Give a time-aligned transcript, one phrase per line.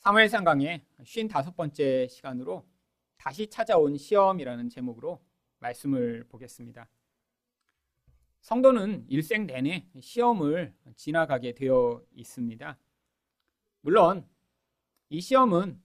[0.00, 2.66] 사무엘상 강의 55번째 시간으로
[3.18, 5.22] 다시 찾아온 시험이라는 제목으로
[5.58, 6.88] 말씀을 보겠습니다.
[8.40, 12.78] 성도는 일생 내내 시험을 지나가게 되어 있습니다.
[13.82, 14.26] 물론
[15.10, 15.78] 이 시험은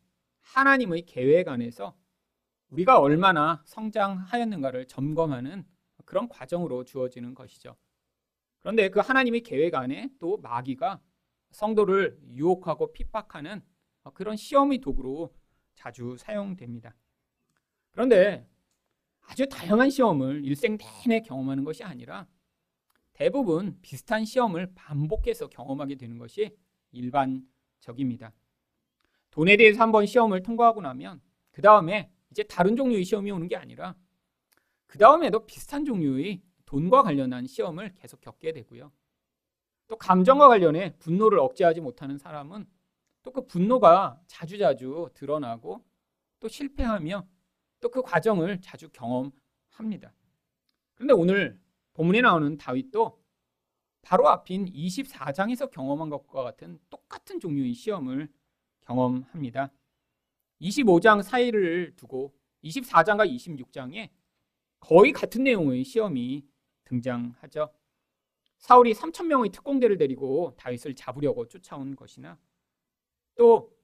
[0.44, 1.94] 하나님의 계획 안에서
[2.70, 5.68] 우리가 얼마나 성장하였는가를 점검하는
[6.06, 7.76] 그런 과정으로 주어지는 것이죠.
[8.60, 11.02] 그런데 그 하나님의 계획 안에 또 마귀가
[11.52, 13.62] 성도를 유혹하고 핍박하는
[14.12, 15.34] 그런 시험의 도구로
[15.76, 16.96] 자주 사용됩니다.
[17.92, 18.48] 그런데
[19.22, 22.28] 아주 다양한 시험을 일생 내내 경험하는 것이 아니라
[23.14, 26.56] 대부분 비슷한 시험을 반복해서 경험하게 되는 것이
[26.92, 28.34] 일반적입니다.
[29.32, 33.96] 돈에 대해서 한번 시험을 통과하고 나면 그 다음에 이제 다른 종류의 시험이 오는 게 아니라
[34.88, 38.92] 그 다음에도 비슷한 종류의 돈과 관련한 시험을 계속 겪게 되고요.
[39.88, 42.66] 또 감정과 관련해 분노를 억제하지 못하는 사람은
[43.26, 45.84] 또 그 분노가 자주자주 드러나고
[46.40, 47.28] 또 실패하며
[47.82, 50.14] 또 그 과정을 자주 경험합니다.
[50.94, 51.60] 그런데 오늘
[51.94, 53.22] 본문에 나오는 다윗도
[54.02, 58.32] 바로 앞인 24장에서 경험한 것과 같은 똑같은 종류의 시험을
[58.82, 59.72] 경험합니다.
[60.62, 64.10] 25장 사이를 두고 24장과 26장에
[64.80, 66.46] 거의 같은 내용의 시험이
[66.86, 67.74] 등장하죠.
[68.60, 72.38] 사울이 3천 명의 특공대를 데리고 다윗을 잡으려고 쫓아온 것이나
[73.36, 73.76] 또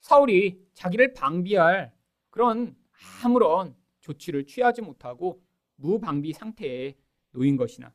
[0.00, 1.94] 사울이 자기를 방비할
[2.30, 2.76] 그런
[3.22, 5.42] 아무런 조치를 취하지 못하고
[5.76, 6.96] 무방비 상태에
[7.30, 7.94] 놓인 것이나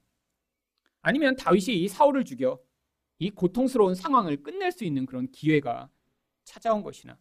[1.02, 2.60] 아니면 다윗이 이 사울을 죽여
[3.20, 5.90] 이 고통스러운 상황을 끝낼 수 있는 그런 기회가
[6.44, 7.18] 찾아온 것이나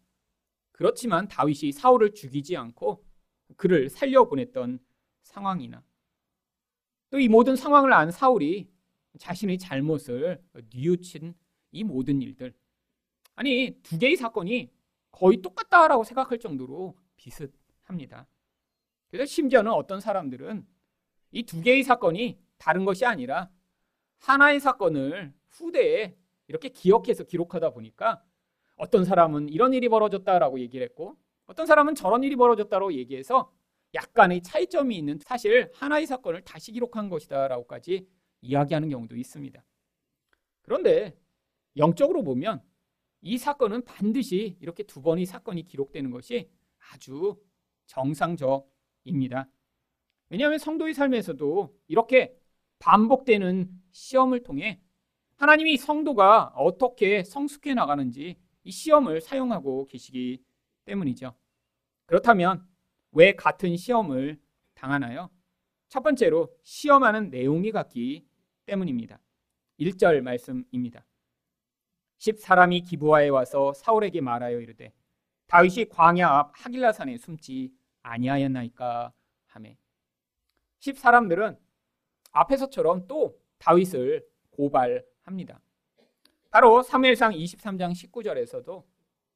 [0.72, 3.04] 그렇지만 다윗이 사울을 죽이지 않고
[3.56, 4.78] 그를 살려보냈던
[5.22, 5.82] 상황이나
[7.10, 8.68] 또 이 모든 상황을 안 사울이
[9.18, 10.42] 자신의 잘못을
[10.74, 11.34] 뉘우친
[11.72, 12.52] 이 모든 일들
[13.36, 14.70] 아니 두 개의 사건이
[15.12, 18.26] 거의 똑같다라고 생각할 정도로 비슷합니다.
[19.08, 20.66] 그래서 심지어는 어떤 사람들은
[21.32, 23.50] 이 두 개의 사건이 다른 것이 아니라
[24.18, 26.16] 하나의 사건을 후대에
[26.48, 28.22] 이렇게 기억해서 기록하다 보니까
[28.76, 31.16] 어떤 사람은 이런 일이 벌어졌다라고 얘기를 했고
[31.46, 33.52] 어떤 사람은 저런 일이 벌어졌다고 얘기해서
[33.94, 38.06] 약간의 차이점이 있는 사실 하나의 사건을 다시 기록한 것이다라고까지
[38.40, 39.62] 이야기하는 경우도 있습니다.
[40.62, 41.16] 그런데
[41.76, 42.62] 영적으로 보면
[43.20, 46.50] 이 사건은 반드시 이렇게 두 번의 사건이 기록되는 것이
[46.92, 47.36] 아주
[47.86, 49.48] 정상적입니다.
[50.28, 52.36] 왜냐하면 성도의 삶에서도 이렇게
[52.78, 54.80] 반복되는 시험을 통해
[55.36, 60.42] 하나님이 성도가 어떻게 성숙해 나가는지 이 시험을 사용하고 계시기
[60.84, 61.34] 때문이죠.
[62.06, 62.66] 그렇다면
[63.12, 64.40] 왜 같은 시험을
[64.74, 65.30] 당하나요?
[65.88, 68.26] 첫 번째로 시험하는 내용이 같기
[68.66, 69.20] 때문입니다.
[69.78, 71.04] 1절 말씀입니다.
[72.18, 74.92] 10사람이 기부하에 와서 사울에게 말하여 이르되
[75.46, 77.72] 다윗이 광야 앞 하길라 산에 숨지
[78.02, 79.12] 아니하였나이까
[79.46, 79.76] 하매
[80.80, 81.58] 10사람들은
[82.32, 85.60] 앞에서처럼 또 다윗을 고발합니다.
[86.50, 88.84] 바로 사무엘상 23장 19절에서도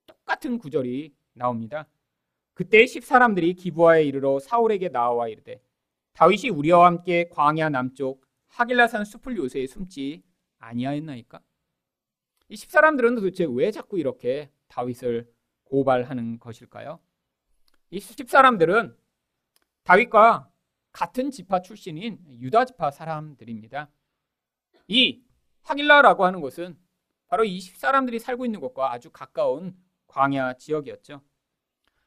[0.07, 1.87] 똑같은 구절이 나옵니다.
[2.55, 5.63] 그때 10사람들이 기부하에 이르러 사울에게 나와 이르되
[6.13, 10.23] 다윗이 우리와 함께 광야 남쪽 하길라산 숲을 요새에 숨지
[10.59, 11.41] 아니하였나이까?
[12.51, 16.99] 이 10사람들은 도대체 왜 자꾸 이렇게 다윗을 고발하는 것일까요?
[17.91, 18.97] 이 10사람들은
[19.85, 20.51] 다윗과
[20.91, 23.89] 같은 지파 출신인 유다 지파 사람들입니다.
[24.89, 25.23] 이
[25.63, 26.77] 하길라라고 하는 곳은
[27.29, 29.77] 바로 이 10사람들이 살고 있는 곳과 아주 가까운
[30.09, 31.23] 광야 지역이었죠.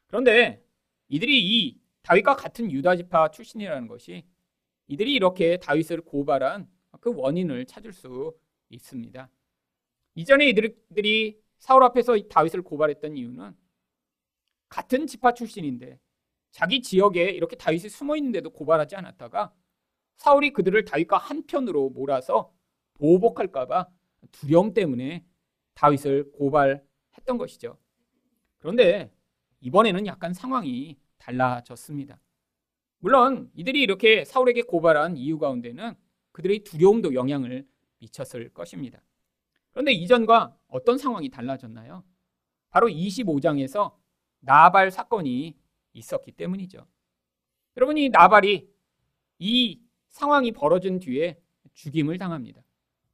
[0.08, 0.62] 그런데
[1.08, 4.26] 이들이 이 다윗과 같은 유다 지파 출신이라는 것이
[4.88, 8.38] 이들이 이렇게 다윗을 고발한 그 원인을 찾을 수
[8.68, 9.30] 있습니다.
[10.16, 13.56] 이전에 이들이 사울 앞에서 다윗을 고발했던 이유는
[14.70, 16.00] 같은 지파 출신인데
[16.52, 19.54] 자기 지역에 이렇게 다윗이 숨어 있는데도 고발하지 않았다가
[20.18, 22.54] 사울이 그들을 다윗과 한편으로 몰아서
[22.96, 23.88] 보복할까봐
[24.32, 25.26] 두려움 때문에
[25.74, 27.78] 다윗을 고발했던 것이죠.
[28.58, 29.12] 그런데
[29.62, 32.20] 이번에는 약간 상황이 달라졌습니다.
[33.00, 35.96] 물론 이들이 이렇게 사울에게 고발한 이유 가운데는
[36.32, 37.68] 그들의 두려움도 영향을
[38.00, 39.02] 미쳤을 것입니다.
[39.74, 42.04] 그런데 이전과 어떤 상황이 달라졌나요?
[42.70, 43.96] 바로 25장에서
[44.40, 45.58] 나발 사건이
[45.94, 46.88] 있었기 때문이죠.
[47.78, 48.70] 여러분, 이 나발이
[49.40, 51.40] 이 상황이 벌어진 뒤에
[51.74, 52.62] 죽임을 당합니다.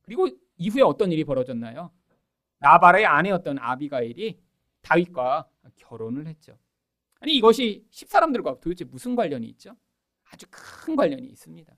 [0.01, 0.27] 그리고
[0.57, 1.91] 이후에 어떤 일이 벌어졌나요?
[2.59, 4.37] 나발의 아내였던 아비가일이
[4.81, 5.47] 다윗과
[5.77, 6.57] 결혼을 했죠.
[7.21, 9.75] 아니 이것이 십사람들과 도대체 무슨 관련이 있죠?
[10.31, 11.73] 아주 큰 관련이 있습니다.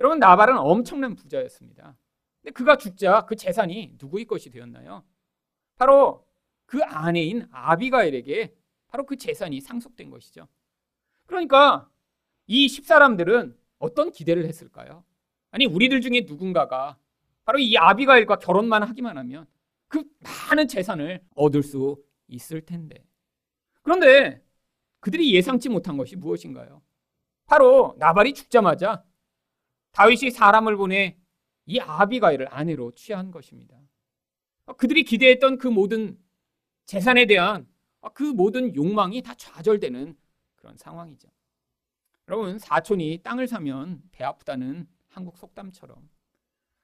[0.00, 1.96] 여러분 나발은 엄청난 부자였습니다.
[2.44, 5.02] 근데 그가 죽자 그 재산이 누구의 것이 되었나요?
[5.76, 6.26] 바로
[6.66, 8.54] 그 아내인 아비가일에게
[8.88, 10.46] 바로 그 재산이 상속된 것이죠.
[11.24, 11.90] 그러니까
[12.46, 15.04] 이 십사람들은 어떤 기대를 했을까요?
[15.50, 16.98] 아니 우리들 중에 누군가가
[17.44, 19.46] 바로 이 아비가일과 결혼만 하기만 하면
[19.88, 20.04] 그
[20.50, 21.96] 많은 재산을 얻을 수
[22.28, 23.06] 있을 텐데.
[23.82, 24.42] 그런데
[25.00, 26.82] 그들이 예상치 못한 것이 무엇인가요?
[27.46, 29.02] 바로 나발이 죽자마자
[29.92, 31.18] 다윗이 사람을 보내
[31.66, 33.76] 이 아비가일을 아내로 취한 것입니다.
[34.76, 36.18] 그들이 기대했던 그 모든
[36.86, 37.66] 재산에 대한
[38.12, 40.16] 그 모든 욕망이 다 좌절되는
[40.56, 41.28] 그런 상황이죠.
[42.28, 46.08] 여러분 사촌이 땅을 사면 배 아프다는 한국 속담처럼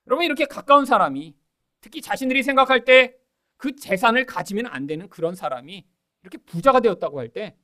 [0.06, 1.34] 여러분 이렇게 가까운 사람이
[1.80, 3.20] 특히 자신들이 생각할 때
[3.60, 5.86] 그 재산을 가지면 안 되는 그런 사람이
[6.22, 7.54] 이렇게 부자가 되었다고 할 때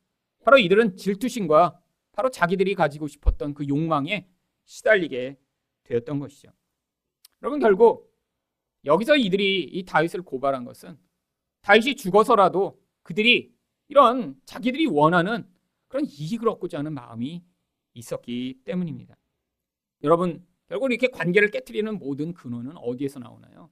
[0.44, 1.80] 바로 이들은 질투심과
[2.12, 4.28] 바로 자기들이 가지고 싶었던 그 욕망에
[4.66, 5.38] 시달리게
[5.84, 6.50] 되었던 것이죠.
[7.46, 8.12] 여러분 결국
[8.84, 10.98] 여기서 이들이 이 다윗을 고발한 것은
[11.60, 13.54] 다윗이 죽어서라도 그들이
[13.86, 15.48] 이런 자기들이 원하는
[15.86, 17.44] 그런 이익을 얻고자 하는 마음이
[17.94, 19.16] 있었기 때문입니다.
[20.02, 23.70] 여러분 결국 이렇게 관계를 깨뜨리는 모든 근원은 어디에서 나오나요?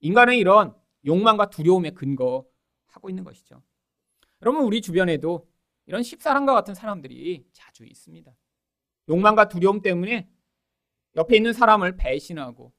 [0.00, 0.74] 인간의 이런
[1.06, 3.62] 욕망과 두려움에 근거하고 있는 것이죠.
[4.42, 5.48] 여러분 우리 주변에도
[5.86, 8.30] 이런 십사랑과 같은 사람들이 자주 있습니다.
[9.08, 10.28] 욕망과 두려움 때문에
[11.16, 12.74] 옆에 있는 사람을 배신하고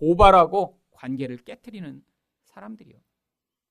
[0.00, 2.02] 고발하고 관계를 깨뜨리는
[2.44, 2.98] 사람들이요.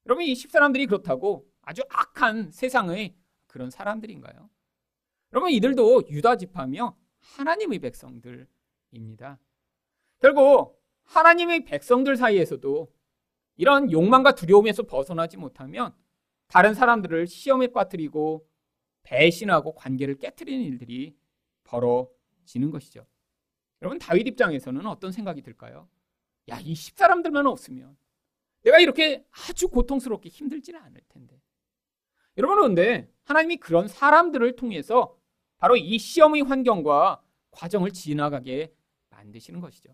[0.05, 3.15] 여러분 이 십사람들이 그렇다고 아주 악한 세상의
[3.47, 4.49] 그런 사람들인가요?
[5.33, 9.39] 여러분 이들도 유다 지파며 하나님의 백성들입니다.
[10.19, 12.93] 결국 하나님의 백성들 사이에서도
[13.57, 15.95] 이런 욕망과 두려움에서 벗어나지 못하면
[16.47, 18.47] 다른 사람들을 시험에 빠뜨리고
[19.01, 21.17] 배신하고 관계를 깨뜨리는 일들이
[21.63, 23.07] 벌어지는 것이죠.
[23.81, 25.89] 여러분 다윗 입장에서는 어떤 생각이 들까요?
[26.49, 27.97] 야, 이 십사람들만 없으면
[28.63, 31.41] 내가 이렇게 아주 고통스럽게 힘들지는 않을 텐데.
[32.37, 35.15] 여러분 그런데 하나님이 그런 사람들을 통해서
[35.57, 38.73] 바로 이 시험의 환경과 과정을 지나가게
[39.09, 39.93] 만드시는 것이죠.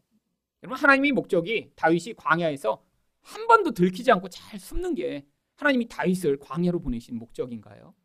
[0.63, 2.83] 여러분 하나님의 목적이 다윗이 광야에서
[3.21, 5.25] 한 번도 들키지 않고 잘 숨는 게
[5.55, 7.95] 하나님이 다윗을 광야로 보내신 목적인가요?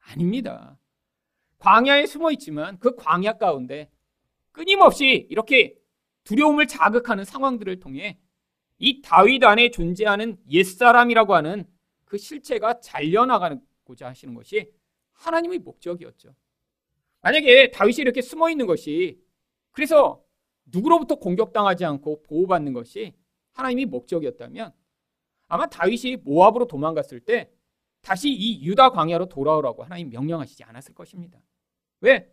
[0.00, 0.78] 아닙니다.
[1.58, 3.90] 광야에 숨어 있지만 그 광야 가운데
[4.50, 5.76] 끊임없이 이렇게
[6.24, 8.18] 두려움을 자극하는 상황들을 통해
[8.78, 11.64] 이 다윗 안에 존재하는 옛사람이라고 하는
[12.04, 14.70] 그 실체가 잘려나가고자 하시는 것이
[15.12, 16.34] 하나님의 목적이었죠.
[17.20, 19.20] 만약에 다윗이 이렇게 숨어 있는 것이
[19.70, 20.22] 그래서
[20.66, 23.14] 누구로부터 공격당하지 않고 보호받는 것이
[23.52, 24.72] 하나님의 목적이었다면
[25.48, 27.50] 아마 다윗이 모압으로 도망갔을 때
[28.00, 31.40] 다시 이 유다 광야로 돌아오라고 하나님 명령하시지 않았을 것입니다.
[32.00, 32.32] 왜?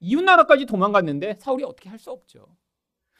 [0.00, 2.56] 이웃 나라까지 도망갔는데 사울이 어떻게 할 수 없죠.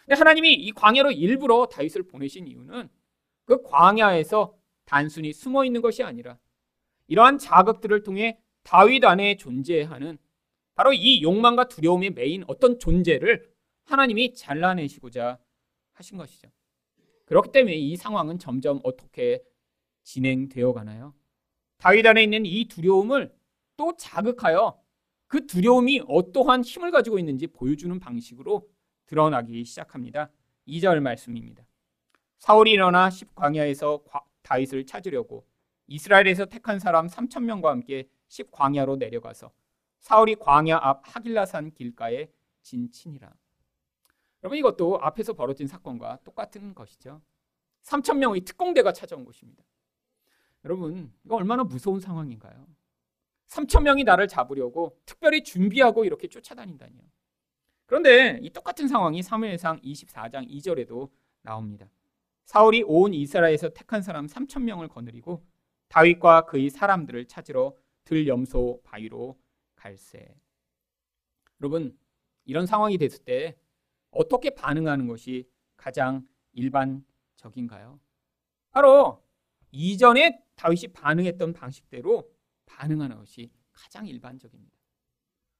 [0.06, 2.88] 근데 하나님이 이 광야로 일부러 다윗을 보내신 이유는
[3.44, 4.54] 그 광야에서
[4.84, 6.38] 단순히 숨어 있는 것이 아니라
[7.06, 10.18] 이러한 자극들을 통해 다윗 안에 존재하는
[10.74, 13.50] 바로 이 욕망과 두려움의 메인 어떤 존재를
[13.84, 15.38] 하나님이 잘라내시고자
[15.92, 16.48] 하신 것이죠.
[17.26, 19.42] 그렇기 때문에 이 상황은 점점 어떻게
[20.04, 21.14] 진행되어 가나요?
[21.78, 23.32] 다윗 안에 있는 이 두려움을
[23.76, 24.80] 또 자극하여
[25.26, 28.68] 그 두려움이 어떠한 힘을 가지고 있는지 보여주는 방식으로
[29.10, 30.30] 드러나기 시작합니다.
[30.68, 31.64] 2절 말씀입니다.
[32.38, 34.04] 사울이 일어나 십광야에서
[34.42, 35.44] 다윗을 찾으려고
[35.88, 39.50] 이스라엘에서 택한 사람 3천 명과 함께 십광야로 내려가서
[39.98, 42.30] 사울이 광야 앞 하길라산 길가에
[42.62, 43.34] 진친이라.
[44.44, 47.20] 여러분 이것도 앞에서 벌어진 사건과 똑같은 것이죠.
[47.82, 49.64] 3천 명의 특공대가 찾아온 곳입니다.
[50.64, 52.64] 여러분 이거 얼마나 무서운 상황인가요?
[53.48, 57.02] 3천 명이 나를 잡으려고 특별히 준비하고 이렇게 쫓아다닌다니요.
[57.90, 61.10] 그런데 이 똑같은 상황이 사무엘상 24장 2절에도
[61.42, 61.90] 나옵니다.
[62.44, 65.44] 사울이 온 이스라엘에서 택한 사람 3천 명을 거느리고
[65.88, 69.36] 다윗과 그의 사람들을 찾으러 들염소 바위로
[69.74, 70.36] 갈세.
[71.60, 71.98] 여러분
[72.44, 73.58] 이런 상황이 됐을 때
[74.12, 77.98] 어떻게 반응하는 것이 가장 일반적인가요?
[78.70, 79.20] 바로
[79.72, 82.30] 이전에 다윗이 반응했던 방식대로
[82.66, 84.76] 반응하는 것이 가장 일반적입니다.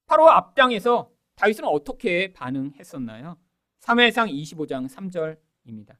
[0.06, 1.10] 바로 앞장에서
[1.40, 3.38] 다윗은 어떻게 반응했었나요?
[3.80, 5.96] 3회상 25장 3절입니다.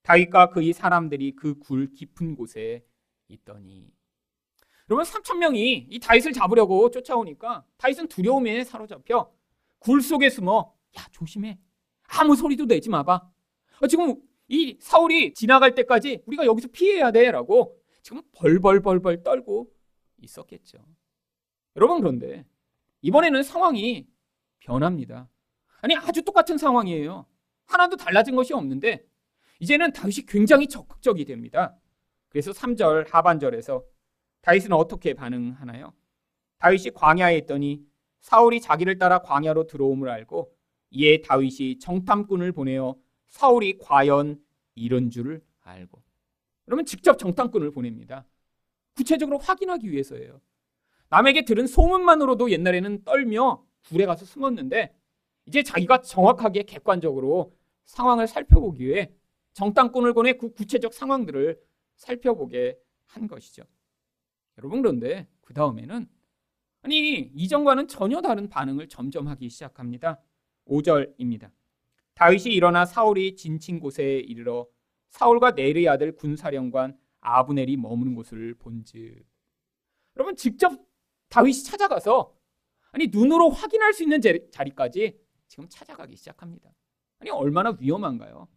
[0.00, 2.82] 다윗과 그의 사람들이 그 굴 깊은 곳에
[3.28, 3.92] 있더니
[4.88, 9.30] 여러분 3천 명이 이 다윗을 잡으려고 쫓아오니까 다윗은 두려움에 사로잡혀
[9.78, 11.58] 굴 속에 숨어 야 조심해
[12.08, 13.30] 아무 소리도 내지 마봐
[13.82, 14.14] 어, 지금
[14.48, 19.70] 이 사울이 지나갈 때까지 우리가 여기서 피해야 돼라고 지금 벌벌벌벌 떨고
[20.22, 20.78] 있었겠죠.
[21.76, 22.46] 여러분 그런데
[23.02, 24.06] 이번에는 상황이
[24.60, 25.28] 변합니다.
[25.80, 27.26] 아니 아주 똑같은 상황이에요.
[27.66, 29.06] 하나도 달라진 것이 없는데
[29.60, 31.76] 이제는 다윗이 굉장히 적극적이 됩니다.
[32.28, 33.84] 그래서 3절 하반절에서
[34.42, 35.92] 다윗은 어떻게 반응하나요?
[36.58, 37.82] 다윗이 광야에 있더니
[38.20, 40.52] 사울이 자기를 따라 광야로 들어옴을 알고
[40.90, 42.96] 이에 다윗이 정탐꾼을 보내어
[43.26, 44.40] 사울이 과연
[44.74, 46.02] 이런 줄을 알고
[46.64, 48.26] 그러면 직접 정탐꾼을 보냅니다.
[48.94, 50.40] 구체적으로 확인하기 위해서예요.
[51.10, 54.94] 남에게 들은 소문만으로도 옛날에는 떨며 굴에 가서 숨었는데
[55.46, 57.54] 이제 자기가 정확하게 객관적으로
[57.84, 59.12] 상황을 살펴보기 위해
[59.54, 61.58] 정탐꾼을 보내 그 구체적 상황들을
[61.96, 63.64] 살펴보게 한 것이죠.
[64.58, 66.08] 여러분 그런데 그 다음에는
[66.82, 70.20] 아니 이전과는 전혀 다른 반응을 점점 하기 시작합니다.
[70.66, 71.50] 5절입니다.
[72.14, 74.66] 다윗이 일어나 사울이 진친 곳에 이르러
[75.08, 79.24] 사울과 네르의 아들 군사령관 아브넬이 머무는 곳을 본즉
[80.16, 80.72] 여러분 직접
[81.30, 82.37] 다윗이 찾아가서
[82.92, 86.70] 아니 눈으로 확인할 수 있는 자리까지 지금 찾아가기 시작합니다.
[87.20, 88.48] 아니 얼마나 위험한가요?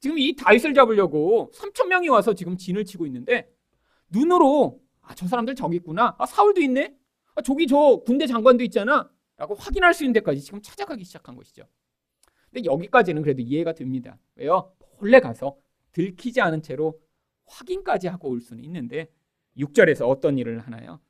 [0.00, 3.50] 지금 이 다윗을 잡으려고 3천 명이 와서 지금 진을 치고 있는데
[4.10, 6.14] 눈으로 아 저 사람들 저기 있구나.
[6.18, 6.94] 아 사울도 있네.
[7.34, 9.10] 아 저기 저 군대 장관도 있잖아.
[9.36, 11.64] 라고 확인할 수 있는 데까지 지금 찾아가기 시작한 것이죠.
[12.50, 14.18] 근데 여기까지는 그래도 이해가 됩니다.
[14.36, 14.72] 왜요?
[15.00, 15.56] 몰래 가서
[15.92, 17.00] 들키지 않은 채로
[17.46, 19.10] 확인까지 하고 올 수는 있는데
[19.56, 21.00] 6절에서 어떤 일을 하나요?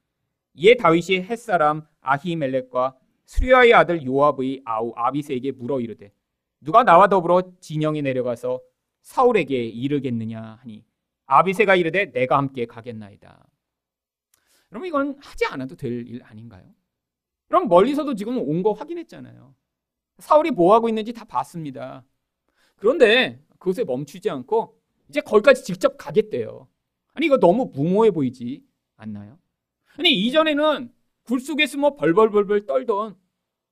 [0.54, 2.96] 이에 다윗이 햇사람 아히멜렉과
[3.26, 6.12] 수리아의 아들 요압의 아우 아비세에게 물어 이르되
[6.60, 8.60] 누가 나와 더불어 진영에 내려가서
[9.02, 10.84] 사울에게 이르겠느냐 하니
[11.26, 13.46] 아비세가 이르되 내가 함께 가겠나이다.
[14.68, 16.64] 그러면 이건 하지 않아도 될 일 아닌가요?
[17.48, 19.54] 그럼 멀리서도 지금 온 거 확인했잖아요.
[20.18, 22.04] 사울이 뭐 하고 있는지 다 봤습니다.
[22.76, 26.68] 그런데 그것에 멈추지 않고 이제 거기까지 직접 가겠대요.
[27.14, 28.62] 아니 이거 너무 무모해 보이지
[28.96, 29.38] 않나요?
[29.98, 30.92] 아니 이전에는
[31.24, 33.16] 굴 속에 숨어 벌벌벌벌 떨던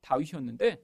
[0.02, 0.82] 다윗이었는데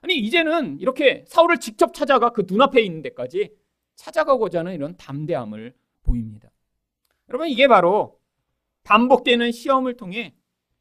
[0.00, 3.54] 아니 이제는 이렇게 사울을 직접 찾아가 그 눈앞에 있는 데까지
[3.94, 6.50] 찾아가고자 하는 이런 담대함을 보입니다.
[7.28, 8.20] 여러분 이게 바로
[8.84, 10.34] 반복되는 시험을 통해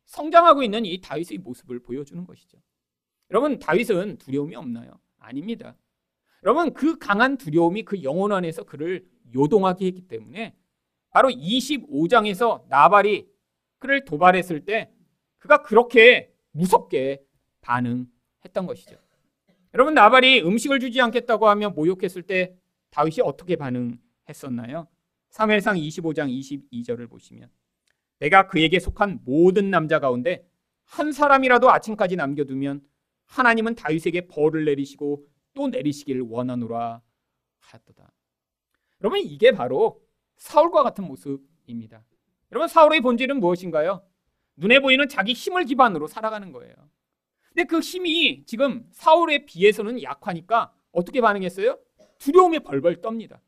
[0.05, 2.58] 성장하고 있는 이 다윗의 모습을 보여주는 것이죠.
[3.29, 5.00] 여러분 다윗은 두려움이 없나요?
[5.20, 5.77] 아닙니다.
[6.43, 10.55] 여러분 그 강한 두려움이 그 영혼 안에서 그를 요동하게 했기 때문에
[11.12, 13.30] 바로 25장에서 나발이
[13.81, 14.89] 그를 도발했을 때
[15.39, 17.23] 그가 그렇게 무섭게
[17.61, 18.95] 반응했던 것이죠.
[19.73, 22.55] 여러분 나발이 음식을 주지 않겠다고 하며 모욕했을 때
[22.91, 24.88] 다윗이 어떻게 반응했었나요?
[25.31, 27.50] 3회상 25장 22절을 보시면
[28.19, 30.45] 내가 그에게 속한 모든 남자 가운데
[30.85, 32.81] 한 사람이라도 아침까지 남겨두면
[33.25, 37.01] 하나님은 다윗에게 벌을 내리시고 또 내리시기를 원하노라
[37.59, 38.11] 하였도다.
[39.01, 40.01] 여러분 이게 바로
[40.38, 42.03] 사울과 같은 모습입니다.
[42.51, 44.03] 여러분 사울의 본질은 무엇인가요?
[44.58, 46.74] 눈에 보이는 자기 힘을 기반으로 살아가는 거예요.
[47.50, 51.79] 근데 그 힘이 지금 사울에 비해서는 약하니까 어떻게 반응했어요?
[52.20, 53.39] 두려움에 벌벌 떱니다.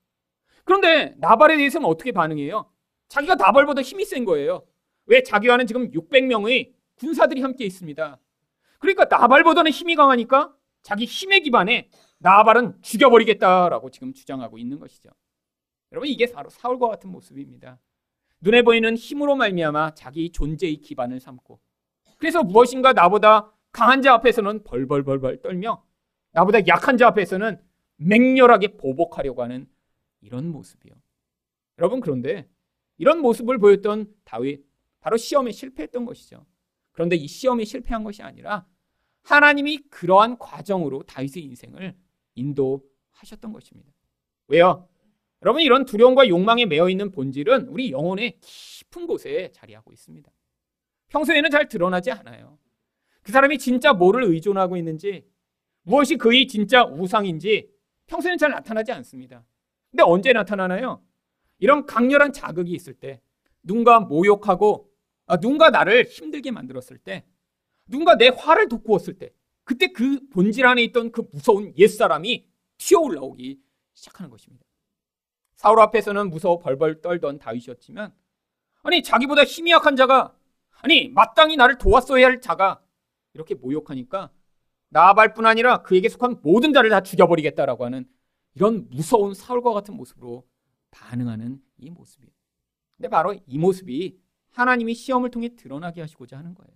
[0.65, 2.69] 그런데 나발에 대해서는 어떻게 반응해요?
[3.09, 4.65] 자기가 나발보다 힘이 센 거예요.
[5.05, 8.19] 왜 자기와는 지금 600명의 군사들이 함께 있습니다.
[8.79, 15.09] 그러니까 나발보다는 힘이 강하니까 자기 힘에 기반해 나발은 죽여버리겠다라고 지금 주장하고 있는 것이죠.
[15.91, 17.79] 여러분 이게 바로 사울과 같은 모습입니다.
[18.43, 21.61] 눈에 보이는 힘으로 말미암아 자기 존재의 기반을 삼고
[22.17, 25.83] 그래서 무엇인가 나보다 강한 자 앞에서는 벌벌벌벌 떨며
[26.31, 27.61] 나보다 약한 자 앞에서는
[27.97, 29.67] 맹렬하게 보복하려고 하는
[30.19, 30.93] 이런 모습이요.
[31.79, 32.49] 여러분 그런데
[32.97, 34.65] 이런 모습을 보였던 다윗
[34.99, 36.45] 바로 시험에 실패했던 것이죠.
[36.91, 38.67] 그런데 이 시험에 실패한 것이 아니라
[39.23, 41.95] 하나님이 그러한 과정으로 다윗의 인생을
[42.35, 43.93] 인도하셨던 것입니다.
[44.47, 44.89] 왜요?
[45.43, 50.31] 여러분 이런 두려움과 욕망에 매여 있는 본질은 우리 영혼의 깊은 곳에 자리하고 있습니다.
[51.09, 52.57] 평소에는 잘 드러나지 않아요.
[53.21, 55.25] 그 사람이 진짜 뭐를 의존하고 있는지
[55.83, 57.69] 무엇이 그의 진짜 우상인지
[58.07, 59.45] 평소에는 잘 나타나지 않습니다.
[59.91, 61.03] 근데 언제 나타나나요?
[61.59, 63.21] 이런 강렬한 자극이 있을 때
[63.63, 64.89] 누군가 모욕하고
[65.25, 67.25] 아, 누군가 나를 힘들게 만들었을 때
[67.87, 69.33] 누군가 내 화를 돋구었을 때
[69.65, 72.45] 그때 그 본질 안에 있던 그 무서운 옛사람이
[72.77, 73.59] 튀어 올라오기
[73.93, 74.65] 시작하는 것입니다.
[75.63, 78.13] 사울 앞에서는 무서워 벌벌 떨던 다윗이었지만
[78.81, 80.35] 아니 자기보다 힘이 약한 자가
[80.81, 82.83] 아니 마땅히 나를 도왔어야 할 자가
[83.33, 84.29] 이렇게 모욕하니까
[84.89, 88.05] 나발뿐 아니라 그에게 속한 모든 자를 다 죽여버리겠다라고 하는
[88.55, 90.45] 이런 무서운 사울과 같은 모습으로
[90.91, 92.29] 반응하는 이 모습이에요.
[92.97, 94.19] 근데 바로 이 모습이
[94.51, 96.73] 하나님이 시험을 통해 드러나게 하시고자 하는 거예요.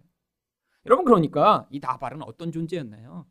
[0.85, 3.27] 여러분 그러니까 이 나발은 어떤 존재였나요?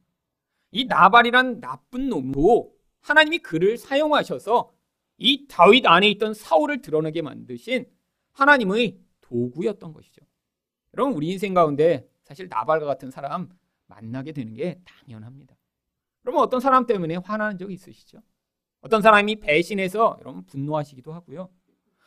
[0.73, 4.76] 이 나발이란 나쁜 놈도 하나님이 그를 사용하셔서
[5.19, 7.87] 이 다윗 안에 있던 사울을 드러내게 만드신
[8.33, 10.23] 하나님의 도구였던 것이죠.
[10.95, 13.49] 여러분 우리 인생 가운데 사실 나발과 같은 사람
[13.87, 15.57] 만나게 되는 게 당연합니다.
[16.25, 18.21] 여러분 어떤 사람 때문에 화나는 적 있으시죠?
[18.81, 21.49] 어떤 사람이 배신해서 여러분 분노하시기도 하고요.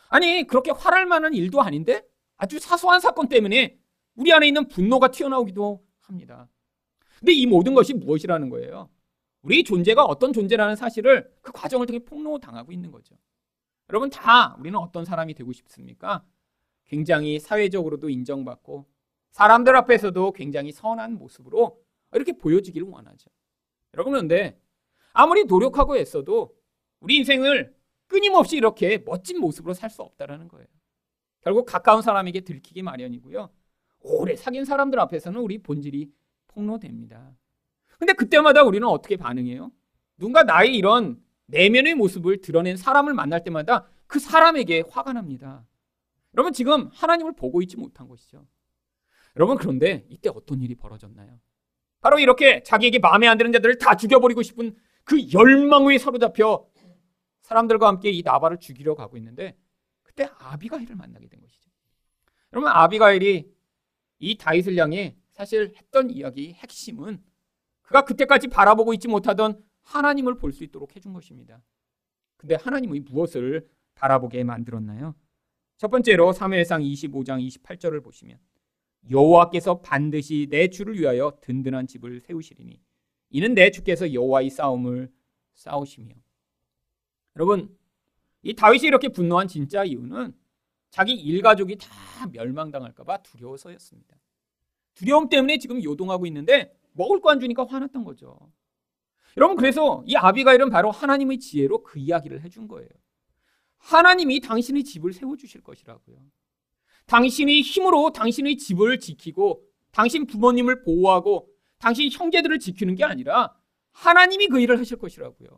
[0.10, 2.04] 아니, 그렇게 화날 만한 일도 아닌데
[2.38, 3.78] 아주 사소한 사건 때문에
[4.16, 6.50] 우리 안에 있는 분노가 튀어나오기도 합니다.
[7.20, 8.90] 근데 이 모든 것이 무엇이라는 거예요?
[9.42, 13.16] 우리 존재가 어떤 존재라는 사실을 그 과정을 통해 폭로당하고 있는 거죠.
[13.90, 16.24] 여러분 다 우리는 어떤 사람이 되고 싶습니까?
[16.86, 18.86] 굉장히 사회적으로도 인정받고
[19.32, 21.82] 사람들 앞에서도 굉장히 선한 모습으로
[22.14, 23.30] 이렇게 보여지기를 원하죠.
[23.94, 24.60] 여러분 그런데
[25.14, 26.56] 아무리 노력하고 애써도
[27.00, 27.76] 우리 인생을
[28.08, 30.68] 끊임없이 이렇게 멋진 모습으로 살 수 없다라는 거예요.
[31.42, 33.50] 결국 가까운 사람에게 들키기 마련이고요.
[34.02, 36.12] 오래 사귄 사람들 앞에서는 우리 본질이
[36.48, 37.34] 폭로됩니다.
[38.00, 39.72] 근데 그때마다 우리는 어떻게 반응해요?
[40.18, 45.66] 누군가 나의 이런 내면의 모습을 드러낸 사람을 만날 때마다 그 사람에게 화가 납니다.
[46.34, 48.48] 여러분 지금 하나님을 보고 있지 못한 것이죠.
[49.36, 51.40] 여러분 그런데 이때 어떤 일이 벌어졌나요?
[52.02, 56.66] 바로 이렇게 자기에게 마음에 안 드는 자들을 다 죽여버리고 싶은 그 열망에 사로잡혀
[57.42, 59.58] 사람들과 함께 이 나발을 죽이려 가고 있는데
[60.04, 61.70] 그때 아비가일을 만나게 된 것이죠.
[62.54, 63.52] 여러분 아비가일이
[64.20, 67.22] 이 다윗을 향해 사실 했던 이야기 핵심은
[67.90, 71.64] 그가 그때까지 바라보고 있지 못하던 하나님을 볼 수 있도록 해준 것입니다.
[72.38, 75.16] 근데 하나님의 무엇을 바라보게 만들었나요?
[75.78, 78.38] 첫 번째로 사무엘상 25장 28절을 보시면
[79.10, 82.80] 여호와께서 반드시 내 주를 위하여 든든한 집을 세우시리니
[83.32, 85.12] 이는 내 주께서 여호와의 싸움을
[85.56, 86.14] 싸우시며
[87.38, 87.76] 여러분
[88.44, 90.34] 이 다윗이 이렇게 분노한 진짜 이유는
[90.92, 94.16] 자기 일가족이 다 멸망당할까봐 두려워서였습니다.
[94.94, 98.38] 두려움 때문에 지금 요동하고 있는데 먹을 거 안 주니까 화났던 거죠.
[99.38, 102.90] 여러분 그래서 이 아비가일은 바로 하나님의 지혜로 그 이야기를 해준 거예요.
[103.78, 106.18] 하나님이 당신의 집을 세워 주실 것이라고요.
[107.06, 113.56] 당신이 힘으로 당신의 집을 지키고 당신 부모님을 보호하고 당신 형제들을 지키는 게 아니라
[113.92, 115.50] 하나님이 그 일을 하실 것이라고요.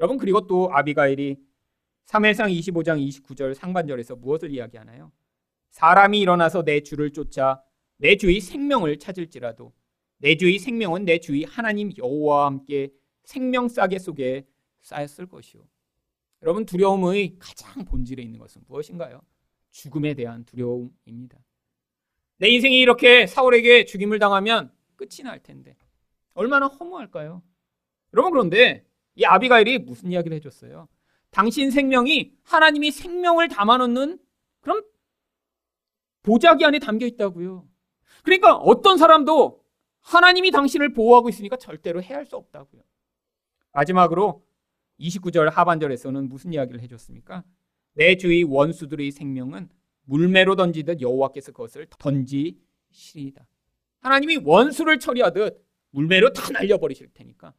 [0.00, 1.36] 여러분 그리고 또 아비가일이
[2.06, 5.12] 3회상 25장 29절 상반절에서 무엇을 이야기하나요?
[5.70, 7.62] 사람이 일어나서 내 주를 쫓아
[7.96, 9.72] 내 주의 생명을 찾을지라도
[10.24, 12.88] 내 주의 생명은 내 주의 하나님 여호와와 함께
[13.24, 14.46] 생명 싸개 속에
[14.80, 15.62] 쌓였을 것이요.
[16.40, 19.20] 여러분 두려움의 가장 본질에 있는 것은 무엇인가요?
[19.70, 21.38] 죽음에 대한 두려움입니다.
[22.38, 25.76] 내 인생이 이렇게 사울에게 죽임을 당하면 끝이 날 텐데
[26.32, 27.42] 얼마나 허무할까요?
[28.14, 30.88] 여러분 그런데 이 아비가일이 무슨 이야기를 해줬어요?
[31.32, 34.18] 당신 생명이 하나님이 생명을 담아놓는
[34.60, 34.82] 그런
[36.22, 37.68] 보자기 안에 담겨 있다고요.
[38.22, 39.63] 그러니까 어떤 사람도
[40.04, 42.82] 하나님이 당신을 보호하고 있으니까 절대로 해할 수 없다고요.
[43.72, 44.44] 마지막으로
[45.00, 47.42] 29절 하반절에서는 무슨 이야기를 해줬습니까?
[47.94, 49.68] 내 주위 원수들의 생명은
[50.04, 53.46] 물매로 던지듯 여호와께서 그것을 던지시리다.
[54.00, 57.54] 하나님이 원수를 처리하듯 물매로 다 날려버리실 테니까.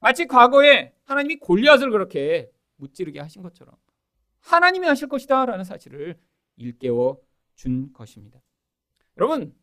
[0.00, 3.74] 마치 과거에 하나님이 골리앗을 그렇게 무찌르게 하신 것처럼
[4.40, 6.18] 하나님이 하실 것이다라는 사실을
[6.56, 7.20] 일깨워
[7.54, 8.40] 준 것입니다.
[9.16, 9.54] 여러분,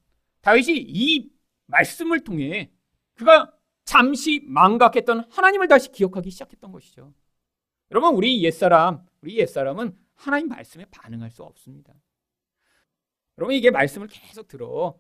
[0.41, 1.31] 다윗이 이
[1.71, 2.71] 말씀을 통해
[3.13, 3.51] 그가
[3.83, 7.13] 잠시 망각했던 하나님을 다시 기억하기 시작했던 것이죠.
[7.91, 11.93] 여러분, 우리 옛사람, 우리 옛사람은 하나님 말씀에 반응할 수 없습니다.
[13.37, 14.97] 여러분, 이게 말씀을 계속 들어.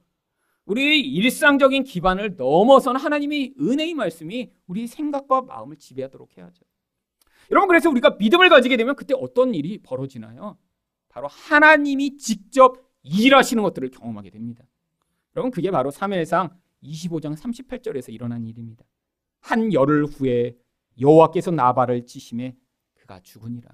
[0.65, 6.65] 우리 일상적인 기반을 넘어선 하나님이 은혜의 말씀이 우리 생각과 마음을 지배하도록 해야죠.
[7.51, 10.57] 여러분, 그래서 우리가 믿음을 가지게 되면 그때 어떤 일이 벌어지나요?
[11.09, 14.63] 바로 하나님이 직접 일하시는 것들을 경험하게 됩니다.
[15.35, 18.85] 여러분, 그게 바로 3회상 25장 38절에서 일어난 일입니다.
[19.39, 20.57] 한 열흘 후에
[20.99, 22.55] 여호와께서 나발을 치심에
[22.93, 23.69] 그가 죽으니라.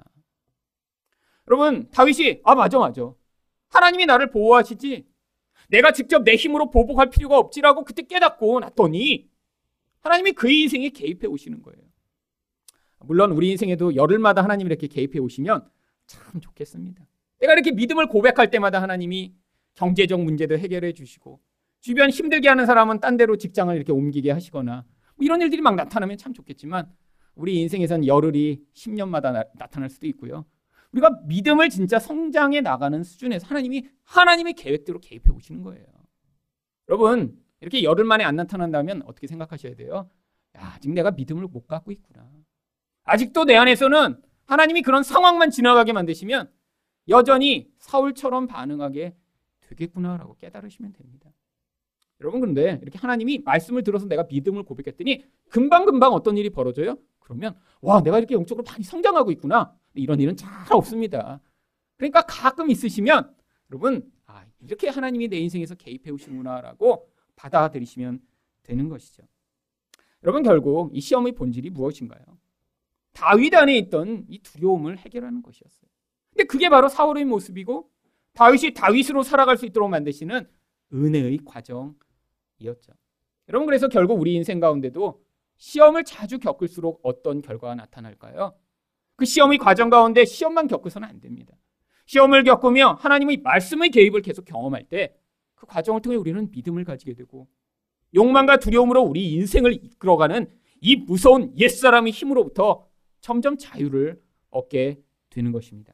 [1.50, 3.14] 여러분, 다윗이 아 맞아 맞아.
[3.70, 5.08] 하나님이 나를 보호하시지.
[5.70, 9.30] 내가 직접 내 힘으로 보복할 필요가 없지라고 그때 깨닫고 났더니
[10.00, 11.82] 하나님이 그의 인생에 개입해 오시는 거예요.
[13.00, 15.70] 물론 우리 인생에도 열흘마다 하나님이 이렇게 개입해 오시면
[16.08, 17.06] 참 좋겠습니다.
[17.40, 19.36] 내가 이렇게 믿음을 고백할 때마다 하나님이
[19.76, 21.40] 경제적 문제도 해결해 주시고
[21.82, 24.86] 주변 힘들게 하는 사람은 딴 데로 직장을 이렇게 옮기게 하시거나
[25.16, 26.92] 뭐 이런 일들이 막 나타나면 참 좋겠지만
[27.36, 30.46] 우리 인생에선 열흘이 10년마다 나, 나타날 수도 있고요.
[30.92, 35.86] 우리가 믿음을 진짜 성장해 나가는 수준에서 하나님이 하나님의 계획대로 개입해 오시는 거예요.
[36.90, 40.10] 여러분 이렇게 열흘 만에 안 나타난다면 어떻게 생각하셔야 돼요?
[40.58, 42.28] 야, 지금 내가 믿음을 못 갖고 있구나.
[43.04, 46.52] 아직도 내 안에서는 하나님이 그런 상황만 지나가게 만드시면
[47.10, 49.16] 여전히 사울처럼 반응하게
[49.62, 51.30] 되겠구나라고 깨달으시면 됩니다.
[52.22, 56.98] 여러분 그런데 이렇게 하나님이 말씀을 들어서 내가 믿음을 고백했더니 금방금방 어떤 일이 벌어져요?
[57.20, 61.42] 그러면 와 내가 이렇게 영적으로 많이 성장하고 있구나 이런 일은 잘 없습니다.
[61.98, 63.34] 그러니까 가끔 있으시면
[63.72, 68.22] 여러분 아 이렇게 하나님이 내 인생에서 개입해 오시는구나라고 받아들이시면
[68.64, 69.24] 되는 것이죠.
[70.24, 72.22] 여러분 결국 이 시험의 본질이 무엇인가요?
[73.14, 75.90] 다윗 안에 있던 이 두려움을 해결하는 것이었어요.
[76.32, 77.90] 근데 그게 바로 사울의 모습이고
[78.34, 80.48] 다윗이 다윗으로 살아갈 수 있도록 만드시는
[80.94, 81.96] 은혜의 과정
[82.60, 82.94] 이었죠.
[83.50, 85.22] 여러분 그래서 결국 우리 인생 가운데도
[85.58, 88.56] 시험을 자주 겪을수록 어떤 결과가 나타날까요?
[89.16, 91.56] 그 시험의 과정 가운데 시험만 겪어서는 안 됩니다.
[92.06, 95.18] 시험을 겪으며 하나님의 말씀의 개입을 계속 경험할 때
[95.58, 97.48] 그 과정을 통해 우리는 믿음을 가지게 되고
[98.16, 100.50] 욕망과 두려움으로 우리 인생을 이끌어가는
[100.82, 102.88] 이 무서운 옛사람의 힘으로부터
[103.20, 105.94] 점점 자유를 얻게 되는 것입니다.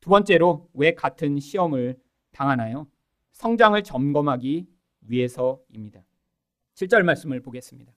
[0.00, 1.98] 두 번째로 왜 같은 시험을
[2.32, 2.88] 당하나요?
[3.32, 4.66] 성장을 점검하기
[5.08, 6.04] 위해서입니다.
[6.74, 7.92] 7절 말씀을 보겠습니다.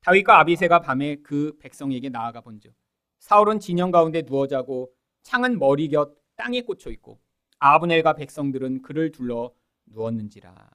[0.00, 2.74] 다윗과 아비세가 밤에 그 백성에게 나아가 본즉
[3.18, 7.20] 사울은 진영 가운데 누워 자고 창은 머리 곁 땅에 꽂혀 있고
[7.58, 9.52] 아브넬과 백성들은 그를 둘러
[9.86, 10.70] 누웠는지라.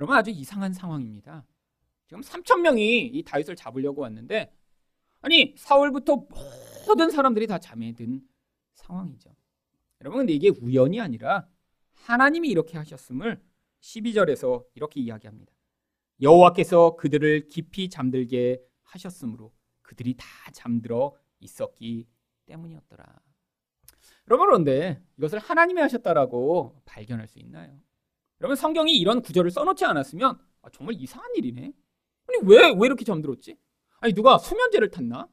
[0.00, 1.46] 여러분 아주 이상한 상황입니다.
[2.06, 4.52] 지금 3천 명이 이 다윗을 잡으려고 왔는데
[5.20, 6.26] 아니 사울부터
[6.86, 8.20] 모든 사람들이 다 잠에 든
[8.74, 9.34] 상황이죠.
[10.00, 11.48] 여러분 근데 이게 우연이 아니라
[11.94, 13.42] 하나님이 이렇게 하셨음을
[13.80, 15.52] 12절에서 이렇게 이야기합니다.
[16.20, 22.06] 여호와께서 그들을 깊이 잠들게 하셨으므로 그들이 다 잠들어 있었기
[22.46, 23.04] 때문이었더라.
[24.28, 27.78] 여러분 그런데 이것을 하나님이 하셨다라고 발견할 수 있나요?
[28.40, 31.72] 여러분 성경이 이런 구절을 써놓지 않았으면 아, 정말 이상한 일이네.
[32.28, 33.56] 아니 왜 왜 이렇게 잠들었지?
[34.00, 35.28] 아니 누가 수면제를 탔나?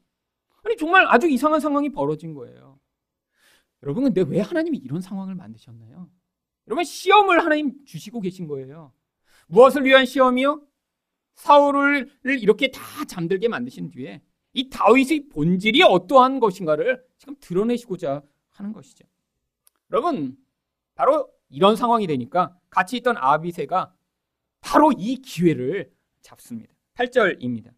[0.63, 2.79] 아니 정말 아주 이상한 상황이 벌어진 거예요.
[3.83, 6.09] 여러분 근데 왜 하나님이 이런 상황을 만드셨나요?
[6.67, 8.93] 여러분 시험을 하나님 주시고 계신 거예요.
[9.47, 10.65] 무엇을 위한 시험이요?
[11.35, 14.21] 사울을 이렇게 다 잠들게 만드신 뒤에
[14.53, 19.05] 이 다윗의 본질이 어떠한 것인가를 지금 드러내시고자 하는 것이죠.
[19.91, 20.37] 여러분
[20.95, 23.93] 바로 이런 상황이 되니까 같이 있던 아비세가
[24.61, 26.73] 바로 이 기회를 잡습니다.
[26.95, 27.71] 8절입니다.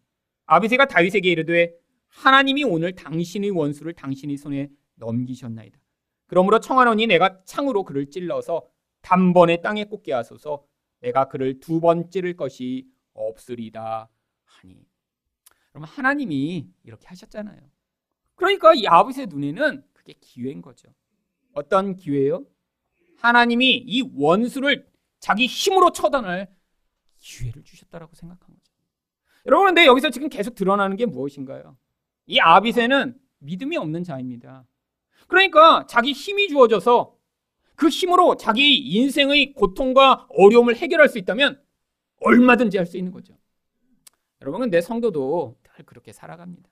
[0.46, 1.74] 아비세가 다윗에게 이르되
[2.08, 5.78] 하나님이 오늘 당신의 원수를 당신의 손에 넘기셨나이다.
[6.26, 8.66] 그러므로 청하노니 내가 창으로 그를 찔러서
[9.06, 10.66] 단번에 땅에 꽂게 하소서
[11.00, 14.08] 내가 그를 두 번 찌를 것이 없으리다
[14.44, 14.84] 하니.
[15.70, 17.60] 그러면 하나님이 이렇게 하셨잖아요.
[18.34, 20.88] 그러니까 이 아버지의 눈에는 그게 기회인 거죠.
[21.52, 22.44] 어떤 기회요?
[23.18, 24.90] 하나님이 이 원수를
[25.20, 26.52] 자기 힘으로 처단할
[27.18, 28.72] 기회를 주셨다라고 생각한 거죠.
[29.46, 31.78] 여러분, 근데 여기서 지금 계속 드러나는 게 무엇인가요?
[32.26, 34.66] 이 아비세는 믿음이 없는 자입니다.
[35.28, 37.15] 그러니까 자기 힘이 주어져서
[37.76, 41.62] 그 힘으로 자기 인생의 고통과 어려움을 해결할 수 있다면
[42.20, 43.36] 얼마든지 할 수 있는 거죠.
[44.42, 46.68] 여러분, 내 성도도 늘 그렇게 살아갑니다.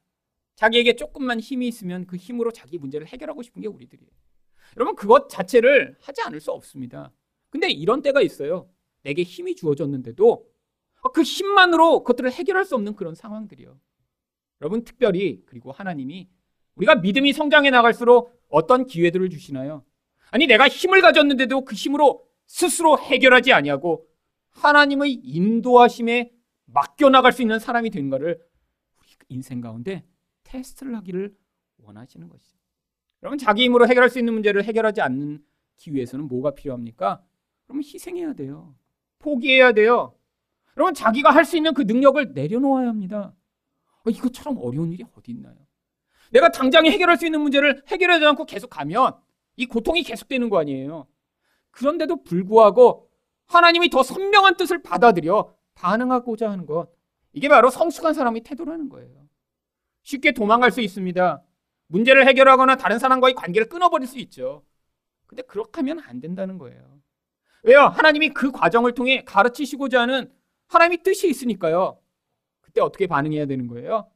[0.56, 4.10] 자기에게 조금만 힘이 있으면 그 힘으로 자기 문제를 해결하고 싶은 게 우리들이에요.
[4.76, 7.12] 여러분 그것 자체를 하지 않을 수 없습니다.
[7.50, 8.68] 근데 이런 때가 있어요.
[9.02, 10.46] 내게 힘이 주어졌는데도
[11.12, 13.78] 그 힘만으로 그것들을 해결할 수 없는 그런 상황들이요.
[14.62, 16.28] 여러분 특별히 그리고 하나님이
[16.76, 19.84] 우리가 믿음이 성장해 나갈수록 어떤 기회들을 주시나요?
[20.34, 24.04] 아니 내가 힘을 가졌는데도 그 힘으로 스스로 해결하지 아니하고
[24.50, 26.32] 하나님의 인도하심에
[26.64, 28.40] 맡겨 나갈 수 있는 사람이 된 것을
[28.98, 30.04] 우리 인생 가운데
[30.42, 31.36] 테스트를 하기를
[31.78, 32.58] 원하시는 것이죠.
[33.20, 35.40] 그러면 자기 힘으로 해결할 수 있는 문제를 해결하지 않는
[35.76, 37.22] 기위해서는 뭐가 필요합니까?
[37.66, 38.74] 그러면 희생해야 돼요.
[39.20, 40.16] 포기해야 돼요.
[40.72, 43.32] 그러면 자기가 할 수 있는 그 능력을 내려놓아야 합니다.
[44.04, 45.54] 어, 이것처럼 어려운 일이 어디 있나요?
[46.32, 49.22] 내가 당장에 해결할 수 있는 문제를 해결하지 않고 계속 가면
[49.56, 51.06] 이 고통이 계속되는 거 아니에요.
[51.70, 53.10] 그런데도 불구하고
[53.46, 56.88] 하나님이 더 선명한 뜻을 받아들여 반응하고자 하는 것.
[57.32, 59.28] 이게 바로 성숙한 사람의 태도라는 거예요.
[60.02, 61.42] 쉽게 도망갈 수 있습니다.
[61.88, 64.62] 문제를 해결하거나 다른 사람과의 관계를 끊어버릴 수 있죠.
[65.26, 67.00] 근데 그렇게 하면 안 된다는 거예요.
[67.62, 67.80] 왜요?
[67.80, 70.32] 하나님이 그 과정을 통해 가르치시고자 하는
[70.68, 71.98] 하나님의 뜻이 있으니까요.
[72.60, 74.10] 그때 어떻게 반응해야 되는 거예요?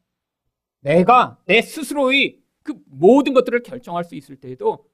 [0.80, 4.87] 내가 내 스스로의 그 모든 것들을 결정할 수 있을 때에도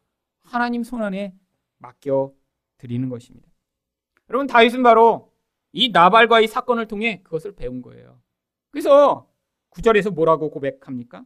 [0.44, 1.34] 하나님 손안에
[1.78, 2.32] 맡겨
[2.78, 3.48] 드리는 것입니다.
[4.30, 5.32] 여러분 다윗은 바로
[5.72, 8.20] 이 나발과의 사건을 통해 그것을 배운 거예요.
[8.70, 9.30] 그래서
[9.70, 11.24] 구절에서 뭐라고 고백합니까?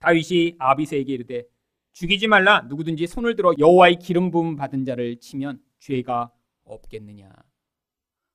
[0.00, 1.44] 다윗이 아비세에게 이르되
[1.92, 6.30] 죽이지 말라 누구든지 손을 들어 여호와의 기름 부음 받은 자를 치면 죄가
[6.64, 7.32] 없겠느냐.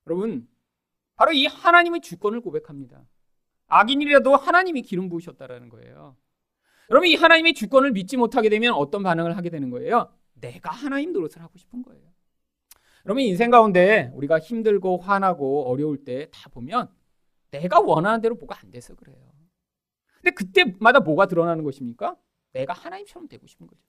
[0.08, 0.48] 여러분
[1.16, 3.06] 바로 이 하나님의 주권을 고백합니다.
[3.68, 6.18] 악인이라도 하나님이 기름 부으셨다라는 거예요.
[6.90, 10.12] 여러분 이 하나님의 주권을 믿지 못하게 되면 어떤 반응을 하게 되는 거예요?
[10.34, 12.02] 내가 하나님 노릇을 하고 싶은 거예요.
[13.06, 16.90] 여러분 인생 가운데 우리가 힘들고 화나고 어려울 때 다 보면
[17.52, 19.18] 내가 원하는 대로 뭐가 안 돼서 그래요.
[20.22, 22.16] 근데 그때마다 뭐가 드러나는 것입니까?
[22.54, 23.82] 내가 하나님처럼 되고 싶은 거죠.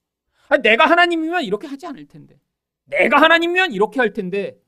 [0.49, 2.41] 아니, 내가 하나님이면 이렇게 하지 않을 텐데.
[2.85, 4.61] 내가 하나님이면 이렇게 할 텐데.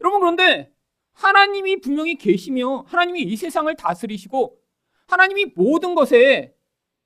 [0.00, 0.72] 여러분 그런데
[1.12, 4.58] 하나님이 분명히 계시며 하나님이 이 세상을 다스리시고
[5.06, 6.54] 하나님이 모든 것에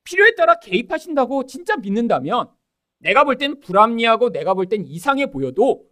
[0.06, 2.48] 필요에 따라 개입하신다고 진짜 믿는다면
[2.98, 5.84] 내가 볼 땐 불합리하고 내가 볼 땐 이상해 보여도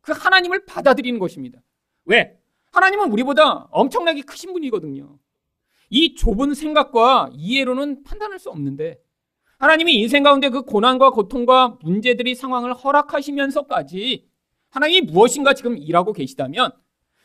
[0.00, 1.60] 그 하나님을 받아들이는 것입니다.
[2.04, 2.38] 왜?
[2.72, 5.18] 하나님은 우리보다 엄청나게 크신 분이거든요.
[5.90, 8.98] 이 좁은 생각과 이해로는 판단할 수 없는데
[9.58, 14.28] 하나님이 인생 가운데 그 고난과 고통과 문제들이 상황을 허락하시면서까지
[14.70, 16.72] 하나님이 무엇인가 지금 일하고 계시다면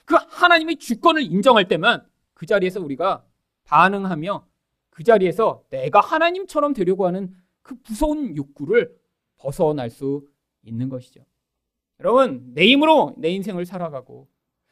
[0.05, 3.23] 그 하나님의 주권을 인정할 때만 그 자리에서 우리가
[3.65, 4.45] 반응하며
[4.97, 7.31] 그 자리에서 내가 하나님처럼 되려고 하는
[7.62, 8.99] 그 무서운 욕구를
[9.38, 10.27] 벗어날 수
[10.63, 11.23] 있는 것이죠.
[11.99, 14.27] 여러분, 내 힘으로 내 인생을 살아가고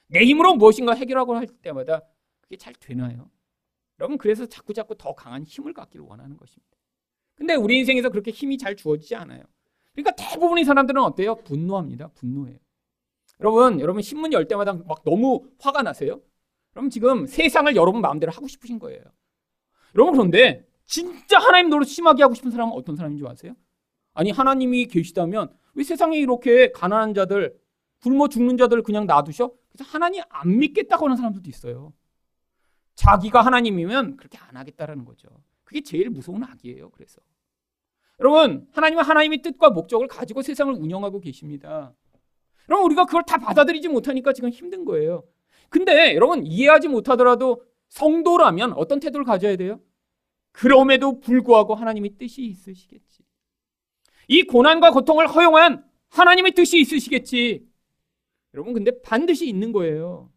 [0.08, 2.02] 내 힘으로 무엇인가 해결하고 할 때마다
[2.42, 3.30] 그게 잘 되나요?
[4.00, 6.76] 여러분, 그래서 자꾸 자꾸 더 강한 힘을 갖기를 원하는 것입니다.
[7.36, 9.44] 근데 우리 인생에서 그렇게 힘이 잘 주어지지 않아요.
[9.94, 11.36] 그러니까 대부분의 사람들은 어때요?
[11.36, 12.08] 분노합니다.
[12.16, 12.58] 분노해요.
[13.42, 16.20] 여러분, 여러분 신문 열 때마다 막 너무 화가 나세요?
[16.72, 19.04] 그럼 지금 세상을 여러분 마음대로 하고 싶으신 거예요.
[19.96, 23.56] 여러분 그런데 진짜 하나님 노릇 심하게 하고 싶은 사람은 어떤 사람인 줄 아세요?
[24.14, 27.58] 아니 하나님이 계시다면 왜 세상에 이렇게 가난한 자들,
[28.02, 29.52] 굶어 죽는 자들 그냥 놔두셔?
[29.72, 31.94] 그래서 하나님 안 믿겠다고 하는 사람들도 있어요.
[32.96, 35.28] 자기가 하나님이면 그렇게 안 하겠다라는 거죠.
[35.64, 36.92] 그게 제일 무서운 악이에요.
[36.92, 37.22] 그래서
[38.20, 41.94] 여러분 하나님은 하나님의 뜻과 목적을 가지고 세상을 운영하고 계십니다.
[42.70, 45.24] 여러분 우리가 그걸 다 받아들이지 못하니까 지금 힘든 거예요.
[45.70, 49.80] 근데 여러분 이해하지 못하더라도 성도라면 어떤 태도를 가져야 돼요?
[50.52, 53.24] 그럼에도 불구하고 하나님의 뜻이 있으시겠지.
[54.28, 57.68] 이 고난과 고통을 허용한 하나님의 뜻이 있으시겠지.
[58.54, 60.32] 여러분 근데 반드시 있는 거예요.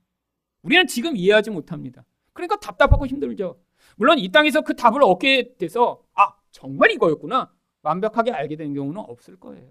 [0.63, 2.05] 우리는 지금 이해하지 못합니다.
[2.33, 3.61] 그러니까 답답하고 힘들죠.
[3.97, 9.39] 물론 이 땅에서 그 답을 얻게 돼서 아 정말 이거였구나 완벽하게 알게 된 경우는 없을
[9.39, 9.71] 거예요.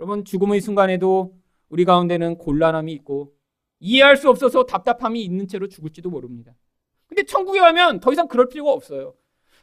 [0.00, 3.34] 여러분 죽음의 순간에도 우리 가운데는 곤란함이 있고
[3.80, 6.54] 이해할 수 없어서 답답함이 있는 채로 죽을지도 모릅니다.
[7.06, 9.14] 근데 천국에 가면 더 이상 그럴 필요가 없어요.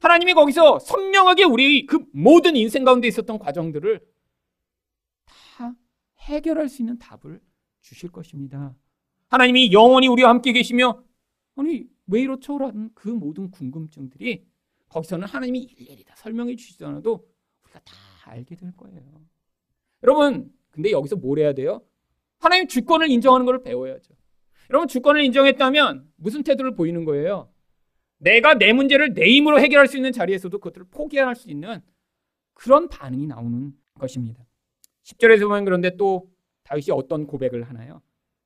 [0.02, 4.02] 하나님이 거기서 선명하게 우리 그 모든 인생 가운데 있었던 과정들을
[5.26, 5.76] 다
[6.20, 7.40] 해결할 수 있는 답을
[7.82, 8.76] 주실 것입니다.
[9.30, 11.04] 하나님이 영원히 우리와 함께 계시며
[11.56, 14.46] 아니 왜 이렇죠 라는 그 모든 궁금증들이
[14.90, 17.28] 거기서는 하나님이 일일이 다 설명해 주시지 않아도
[17.64, 17.94] 우리가 다
[18.26, 19.02] 알게 될 거예요.
[20.04, 21.82] 여러분 근데 여기서 뭘 해야 돼요?
[22.40, 24.14] 하나님 주권을 인정하는 것을 배워야죠.
[24.72, 27.52] 여러분 주권을 인정했다면 무슨 태도를 보이는 거예요?
[28.20, 31.82] 내가 내 문제를 내 힘으로 해결할 수 있는 자리에서도 그것들을 포기할 수 있는
[32.54, 34.46] 그런 반응이 나오는 것입니다.
[35.04, 36.32] 10절에서 보면 그런데 또
[36.64, 38.02] 다윗이 어떤 고백을 하나요?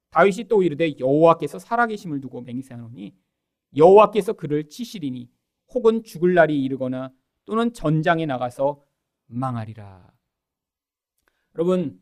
[0.10, 3.14] 다윗이 또 이르되 여호와께서 살아계심을 두고 맹세하노니
[3.78, 5.30] 여호와께서 그를 치시리니
[5.76, 7.12] 혹은 죽을 날이 이르거나
[7.46, 8.82] 또는 전장에 나가서
[9.28, 10.12] 망하리라.
[11.54, 12.00] 여러분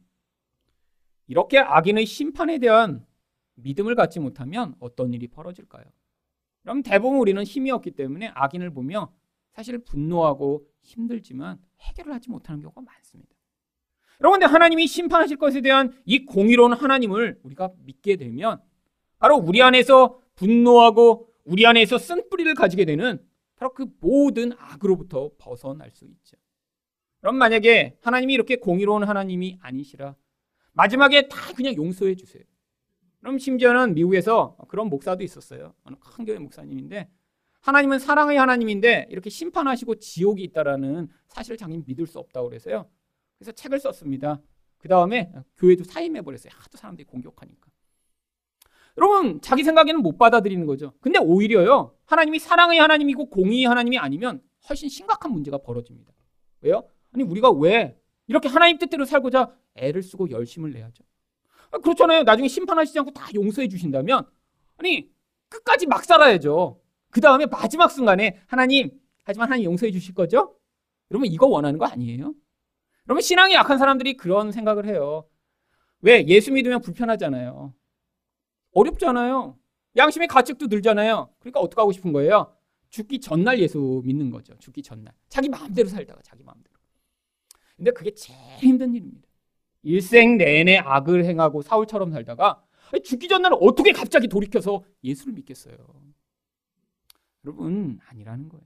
[1.28, 3.06] 이렇게 악인의 심판에 대한
[3.56, 5.86] 믿음을 갖지 못하면 어떤 일이 벌어질까요?
[6.62, 9.14] 그럼 대부분 우리는 힘이 없기 때문에 악인을 보며
[9.52, 13.32] 사실 분노하고 힘들지만 해결을 하지 못하는 경우가 많습니다.
[14.22, 18.62] 여러분, 근데 하나님이 심판하실 것에 대한 이 공의로운 하나님을 우리가 믿게 되면
[19.20, 23.24] 바로 우리 안에서 분노하고 우리 안에서 쓴뿌리를 가지게 되는
[23.56, 26.38] 바로 그 모든 악으로부터 벗어날 수 있죠.
[27.20, 30.16] 그럼 만약에 하나님이 이렇게 공의로운 하나님이 아니시라
[30.74, 32.44] 마지막에 다 그냥 용서해 주세요.
[33.24, 35.74] 그럼 심지어는 미국에서 그런 목사도 있었어요.
[35.86, 37.10] 어느 큰 교회 목사님인데
[37.62, 42.90] 하나님은 사랑의 하나님인데 이렇게 심판하시고 지옥이 있다라는 사실을 자기는 믿을 수 없다고 그래서요.
[43.38, 44.42] 그래서 책을 썼습니다.
[44.78, 46.52] 그 다음에 교회도 사임해 버렸어요.
[46.54, 47.72] 하도 사람들이 공격하니까.
[48.98, 50.92] 여러분 자기 생각에는 못 받아들이는 거죠.
[51.00, 56.12] 근데 오히려요 하나님이 사랑의 하나님이고 공의의 하나님이 아니면 훨씬 심각한 문제가 벌어집니다.
[56.60, 56.84] 왜요?
[57.14, 61.06] 아니 우리가 왜 이렇게 하나님 뜻대로 살고자 애를 쓰고 열심을 내야죠.
[61.74, 62.24] 아, 그렇잖아요.
[62.24, 64.26] 나중에 심판하시지 않고 다 용서해 주신다면
[64.78, 65.10] 아니
[65.50, 66.80] 끝까지 막 살아야죠.
[67.10, 68.92] 그 다음에 마지막 순간에 하나님
[69.24, 70.56] 하지만 하나님 용서해 주실 거죠?
[71.12, 72.34] 여러분 이거 원하는 거 아니에요?
[73.08, 75.28] 여러분 신앙이 약한 사람들이 그런 생각을 해요.
[76.02, 77.74] 왜 예수 믿으면 불편하잖아요.
[78.74, 79.58] 어렵잖아요.
[79.96, 81.34] 양심의 가책도 들잖아요.
[81.40, 82.56] 그러니까 어떻게 하고 싶은 거예요?
[82.90, 84.56] 죽기 전날 예수 믿는 거죠.
[84.60, 85.14] 죽기 전날.
[85.30, 86.76] 자기 마음대로 살다가 자기 마음대로.
[87.76, 89.28] 근데 그게 제일 힘든 일입니다.
[89.84, 92.64] 일생 내내 악을 행하고 사울처럼 살다가
[93.04, 95.76] 죽기 전날 어떻게 갑자기 돌이켜서 예수를 믿겠어요?
[97.46, 98.64] 여러분 아니라는 거예요.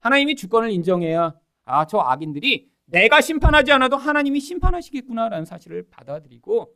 [0.00, 6.74] 하나님이 주권을 인정해야 아 저 악인들이 내가 심판하지 않아도 하나님이 심판하시겠구나라는 사실을 받아들이고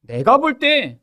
[0.00, 1.00] 내가 볼 때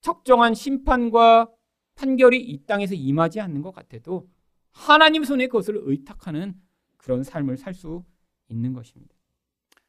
[0.00, 1.50] 적정한 심판과
[1.96, 4.28] 판결이 이 땅에서 임하지 않는 것 같아도
[4.70, 6.54] 하나님 손에 그것을 의탁하는
[6.96, 8.04] 그런 삶을 살 수
[8.48, 9.14] 있는 것입니다.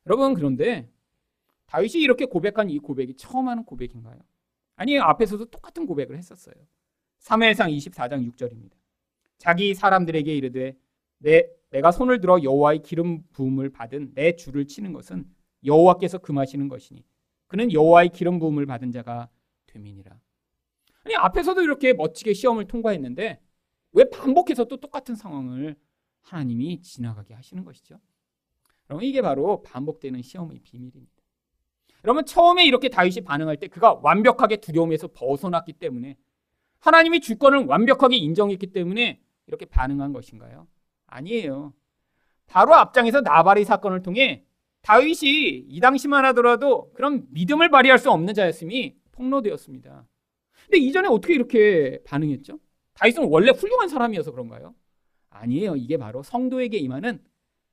[0.07, 0.89] 여러분 그런데
[1.67, 4.19] 다윗이 이렇게 고백한 이 고백이 처음 하는 고백인가요?
[4.75, 6.55] 아니, 앞에서도 똑같은 고백을 했었어요.
[7.19, 8.71] 3회상 24장 6절입니다.
[9.37, 10.75] 자기 사람들에게 이르되
[11.19, 15.25] 내 내가 손을 들어 여호와의 기름 부음을 받은 내 줄을 치는 것은
[15.65, 17.03] 여호와께서 금하시는 것이니
[17.47, 19.29] 그는 여호와의 기름 부음을 받은 자가
[19.67, 20.17] 되민이라.
[21.03, 23.41] 아니 앞에서도 이렇게 멋지게 시험을 통과했는데
[23.93, 25.75] 왜 반복해서 또 똑같은 상황을
[26.21, 27.99] 하나님이 지나가게 하시는 것이죠?
[28.89, 31.16] 여러분 이게 바로 반복되는 시험의 비밀입니다.
[32.03, 36.17] 여러분 처음에 이렇게 다윗이 반응할 때 그가 완벽하게 두려움에서 벗어났기 때문에
[36.79, 40.67] 하나님이 주권을 완벽하게 인정했기 때문에 이렇게 반응한 것인가요?
[41.07, 41.73] 아니에요.
[42.45, 44.45] 바로 앞장에서 나발의 사건을 통해
[44.81, 50.05] 다윗이 이 당시만 하더라도 그런 믿음을 발휘할 수 없는 자였음이 폭로되었습니다.
[50.65, 52.59] 근데 이전에 어떻게 이렇게 반응했죠?
[52.93, 54.75] 다윗은 원래 훌륭한 사람이어서 그런가요?
[55.29, 55.75] 아니에요.
[55.75, 57.21] 이게 바로 성도에게 임하는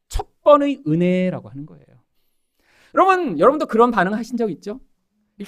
[0.08, 1.86] 첫 번의 은혜라고 하는 거예요.
[2.94, 4.80] 여러분, 여러분도 그런 반응 하신 적 있죠?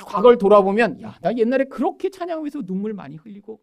[0.04, 3.60] 과거를 돌아보면, 야, 나 옛날에 그렇게 찬양하면서 눈물 많이 흘리고,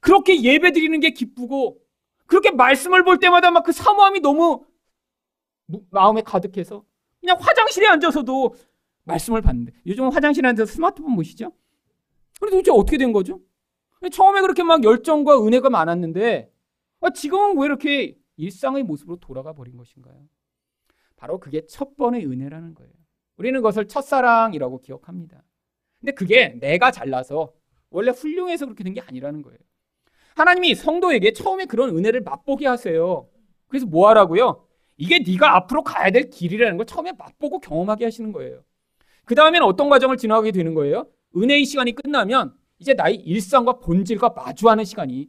[0.00, 1.80] 그렇게 예배 드리는 게 기쁘고,
[2.26, 4.64] 그렇게 말씀을 볼 때마다 막 그 사모함이 너무
[5.90, 6.84] 마음에 가득해서,
[7.20, 8.54] 그냥 화장실에 앉아서도
[9.04, 11.52] 말씀을 봤는데, 요즘 화장실에 앉아서 스마트폰 보시죠?
[12.40, 13.40] 그래도 도대체 어떻게 된 거죠?
[14.12, 16.52] 처음에 그렇게 막 열정과 은혜가 많았는데,
[17.00, 20.28] 아, 지금은 왜 이렇게 일상의 모습으로 돌아가 버린 것인가요?
[21.22, 22.90] 바로 그게 첫 번의 은혜라는 거예요.
[23.36, 25.44] 우리는 그것을 첫사랑이라고 기억합니다.
[26.00, 27.52] 근데 그게 내가 잘나서
[27.90, 29.56] 원래 훌륭해서 그렇게 된 게 아니라는 거예요.
[30.34, 33.28] 하나님이 성도에게 처음에 그런 은혜를 맛보게 하세요.
[33.68, 34.66] 그래서 뭐 하라고요?
[34.96, 38.64] 이게 네가 앞으로 가야 될 길이라는 걸 처음에 맛보고 경험하게 하시는 거예요.
[39.24, 41.06] 그 다음에는 어떤 과정을 지나가게 되는 거예요?
[41.36, 45.28] 은혜의 시간이 끝나면 이제 나의 일상과 본질과 마주하는 시간이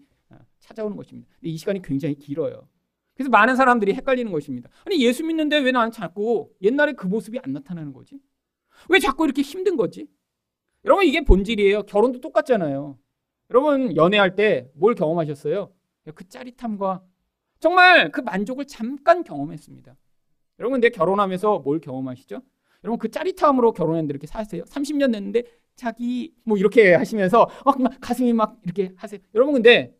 [0.60, 1.30] 찾아오는 것입니다.
[1.44, 2.68] 이 시간이 굉장히 길어요.
[3.16, 4.70] 그래서 많은 사람들이 헷갈리는 것입니다.
[4.86, 8.20] 아니 예수 믿는데 왜 나는 자꾸 옛날에 그 모습이 안 나타나는 거지?
[8.90, 10.08] 왜 자꾸 이렇게 힘든 거지?
[10.86, 11.84] 여러분 이게 본질이에요.
[11.84, 12.98] 결혼도 똑같잖아요.
[13.52, 15.72] 여러분 연애할 때 뭘 경험하셨어요?
[16.16, 17.02] 그 짜릿함과
[17.60, 19.96] 정말 그 만족을 잠깐 경험했습니다.
[20.60, 22.42] 여러분 근데 결혼하면서 뭘 경험하시죠?
[22.84, 24.64] 여러분 그 짜릿함으로 결혼했는데 이렇게 사세요?
[24.64, 25.44] 30년 됐는데
[25.76, 29.20] 자기 뭐 이렇게 하시면서 막, 막 가슴이 막 이렇게 하세요.
[29.34, 29.96] 여러분 근데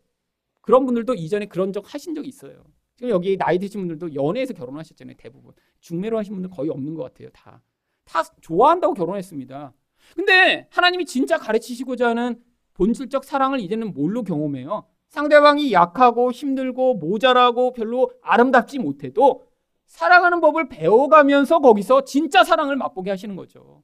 [0.60, 2.64] 그런 분들도 이전에 그런 적 하신 적 있어요.
[3.10, 5.16] 여기 나이 드신 분들도 연애에서 결혼하셨잖아요.
[5.18, 5.52] 대부분.
[5.80, 7.28] 중매로 하신 분들 거의 없는 것 같아요.
[7.30, 7.62] 다.
[8.04, 9.72] 다 좋아한다고 결혼했습니다.
[10.14, 12.42] 근데 하나님이 진짜 가르치시고자 하는
[12.74, 14.86] 본질적 사랑을 이제는 뭘로 경험해요?
[15.08, 19.46] 상대방이 약하고 힘들고 모자라고 별로 아름답지 못해도
[19.86, 23.82] 사랑하는 법을 배워가면서 거기서 진짜 사랑을 맛보게 하시는 거죠.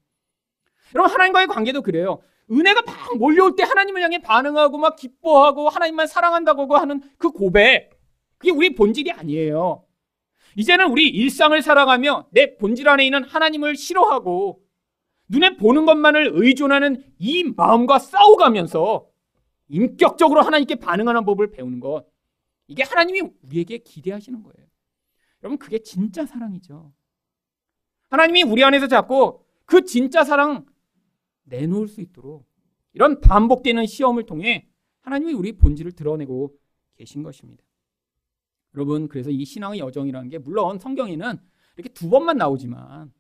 [0.95, 2.21] 여러분 하나님과의 관계도 그래요.
[2.51, 8.00] 은혜가 막 몰려올 때 하나님을 향해 반응하고 막 기뻐하고 하나님만 사랑한다고 하는 그 고백.
[8.41, 9.85] 그게 우리 본질이 아니에요.
[10.57, 14.65] 이제는 우리 일상을 살아가며 내 본질 안에 있는 하나님을 싫어하고
[15.29, 19.07] 눈에 보는 것만을 의존하는 이 마음과 싸워가면서
[19.69, 22.07] 인격적으로 하나님께 반응하는 법을 배우는 것.
[22.67, 24.67] 이게 하나님이 우리에게 기대하시는 거예요.
[25.43, 26.93] 여러분, 그게 진짜 사랑이죠.
[28.09, 30.65] 하나님이 우리 안에서 자꾸 그 진짜 사랑
[31.45, 32.49] 내놓을 수 있도록
[32.95, 34.67] 이런 반복되는 시험을 통해
[35.03, 36.55] 하나님이 우리 본질을 드러내고
[36.97, 37.63] 계신 것입니다.
[38.75, 41.39] 여러분, 그래서 이 신앙의 여정이라는 게 물론 성경에는
[41.77, 43.13] 이렇게 두 번만 나오지만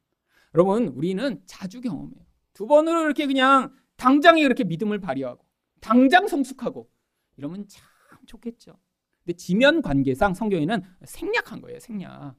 [0.54, 2.24] 여러분, 우리는 자주 경험해요.
[2.52, 5.44] 두 번으로 이렇게 그냥 당장에 이렇게 믿음을 발휘하고
[5.80, 6.88] 당장 성숙하고
[7.36, 7.86] 이러면 참
[8.26, 8.78] 좋겠죠.
[9.24, 12.34] 근데 지면 관계상 성경에는 생략한 거예요, 생략.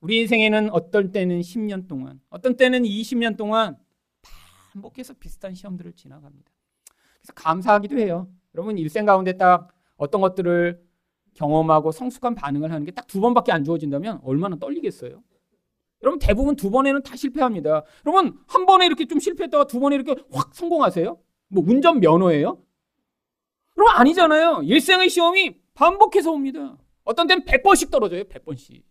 [0.00, 3.78] 우리 인생에는 어떨 때는 10년 동안, 어떤 때는 20년 동안
[4.72, 6.52] 반복해서 비슷한 시험들을 지나갑니다.
[7.20, 8.28] 그래서 감사하기도 해요.
[8.54, 10.83] 여러분 일생 가운데 딱 어떤 것들을
[11.34, 15.22] 경험하고 성숙한 반응을 하는 게 딱 두 번밖에 안 주어진다면 얼마나 떨리겠어요?
[16.02, 17.82] 여러분 대부분 두 번에는 다 실패합니다.
[18.06, 21.18] 여러분 한 번에 이렇게 좀 실패했다가 두 번에 이렇게 확 성공하세요?
[21.48, 22.58] 뭐 운전 면허예요?
[23.76, 24.62] 여러분 아니잖아요.
[24.64, 26.76] 일생의 시험이 반복해서 옵니다.
[27.04, 28.24] 어떤 때는 100번씩 떨어져요.
[28.24, 28.82] 100번씩.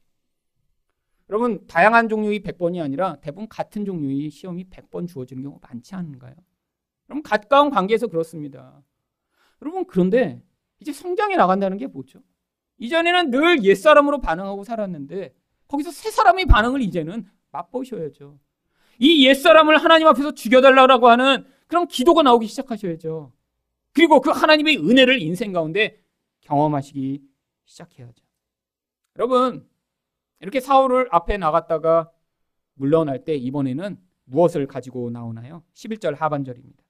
[1.30, 6.34] 여러분 다양한 종류의 100번이 아니라 대부분 같은 종류의 시험이 100번 주어지는 경우 많지 않은가요?
[7.10, 8.82] 여러분 가까운 관계에서 그렇습니다.
[9.62, 10.42] 여러분 그런데
[10.80, 12.20] 이제 성장해 나간다는 게 뭐죠?
[12.78, 15.34] 이전에는 늘 옛사람으로 반응하고 살았는데
[15.68, 18.40] 거기서 새 사람의 반응을 이제는 맛보셔야죠.
[19.00, 23.32] 이 옛사람을 하나님 앞에서 죽여달라고 하는 그런 기도가 나오기 시작하셔야죠.
[23.94, 26.04] 그리고 그 하나님의 은혜를 인생 가운데
[26.42, 27.22] 경험하시기
[27.66, 28.24] 시작해야죠.
[29.18, 29.68] 여러분,
[30.40, 32.12] 이렇게 사울을 앞에 나갔다가
[32.74, 35.64] 물러날 때 이번에는 무엇을 가지고 나오나요?
[35.74, 36.84] 11절 하반절입니다.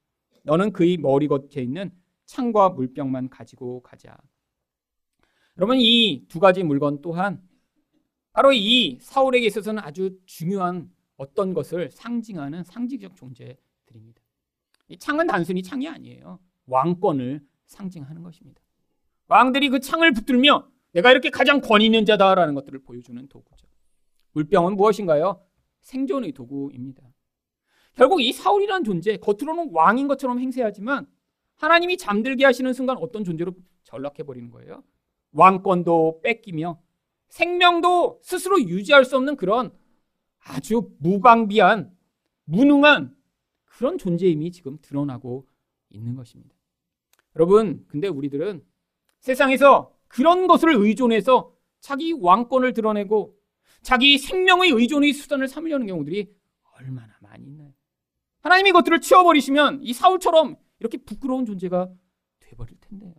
[0.43, 1.91] 너는 그의 머리 겉에 있는
[2.25, 4.17] 창과 물병만 가지고 가자.
[5.58, 7.41] 여러분 이 두 가지 물건 또한
[8.32, 14.22] 바로 이 사울에게 있어서는 아주 중요한 어떤 것을 상징하는 상징적 존재들입니다.
[14.88, 16.39] 이 창은 단순히 창이 아니에요.
[16.66, 18.62] 왕권을 상징하는 것입니다.
[19.28, 23.68] 왕들이 그 창을 붙들며 내가 이렇게 가장 권위 있는 자다라는 것들을 보여주는 도구죠.
[24.32, 25.45] 물병은 무엇인가요?
[25.82, 27.04] 생존의 도구입니다.
[27.95, 31.08] 결국 이 사울이라는 존재, 겉으로는 왕인 것처럼 행세하지만
[31.56, 34.84] 하나님이 잠들게 하시는 순간 어떤 존재로 전락해버리는 거예요.
[35.34, 36.79] 왕권도 뺏기며
[37.29, 39.71] 생명도 스스로 유지할 수 없는 그런
[40.39, 41.95] 아주 무방비한,
[42.45, 43.15] 무능한
[43.65, 45.47] 그런 존재임이 지금 드러나고
[45.89, 46.55] 있는 것입니다.
[47.36, 48.63] 여러분, 근데 우리들은
[49.19, 53.36] 세상에서 그런 것을 의존해서 자기 왕권을 드러내고
[53.81, 56.34] 자기 생명의 의존의 수단을 삼으려는 경우들이
[56.77, 57.73] 얼마나 많이 있나요?
[58.41, 61.91] 하나님이 것들을 치워버리시면 이 사울처럼 이렇게 부끄러운 존재가
[62.41, 63.13] 돼버릴 텐데요.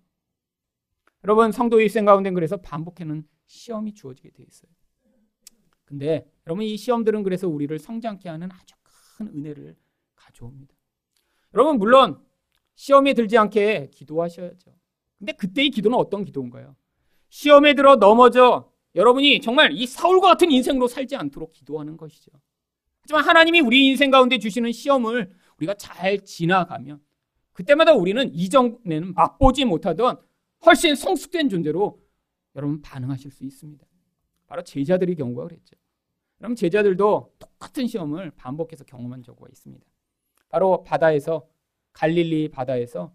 [1.25, 4.71] 여러분 성도의 일생 가운데 그래서 반복하는 시험이 주어지게 돼 있어요.
[5.85, 8.75] 근데 여러분 이 시험들은 그래서 우리를 성장케 하는 아주
[9.17, 9.77] 큰 은혜를
[10.15, 10.75] 가져옵니다.
[11.55, 12.23] 여러분 물론
[12.75, 14.75] 시험에 들지 않게 기도하셔야죠.
[15.19, 16.77] 근데 그때의 기도는 어떤 기도인가요?
[17.29, 22.31] 시험에 들어 넘어져 여러분이 정말 이 사울과 같은 인생으로 살지 않도록 기도하는 것이죠.
[23.01, 27.01] 하지만 하나님이 우리 인생 가운데 주시는 시험을 우리가 잘 지나가면
[27.53, 30.19] 그때마다 우리는 이전에는 맛보지 못하던
[30.67, 32.01] 훨씬 성숙된 존재로
[32.57, 33.87] 여러분 반응하실 수 있습니다.
[34.47, 35.77] 바로 제자들의 경우가 그랬죠.
[36.39, 39.85] 그럼 제자들도 똑같은 시험을 반복해서 경험한 적이 있습니다.
[40.49, 41.47] 바로 바다에서
[41.93, 43.15] 갈릴리 바다에서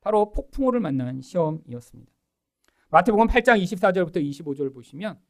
[0.00, 2.12] 바로 폭풍우를 만난 시험이었습니다.
[2.90, 5.20] 마태복음 8장 24절부터 25절 보시면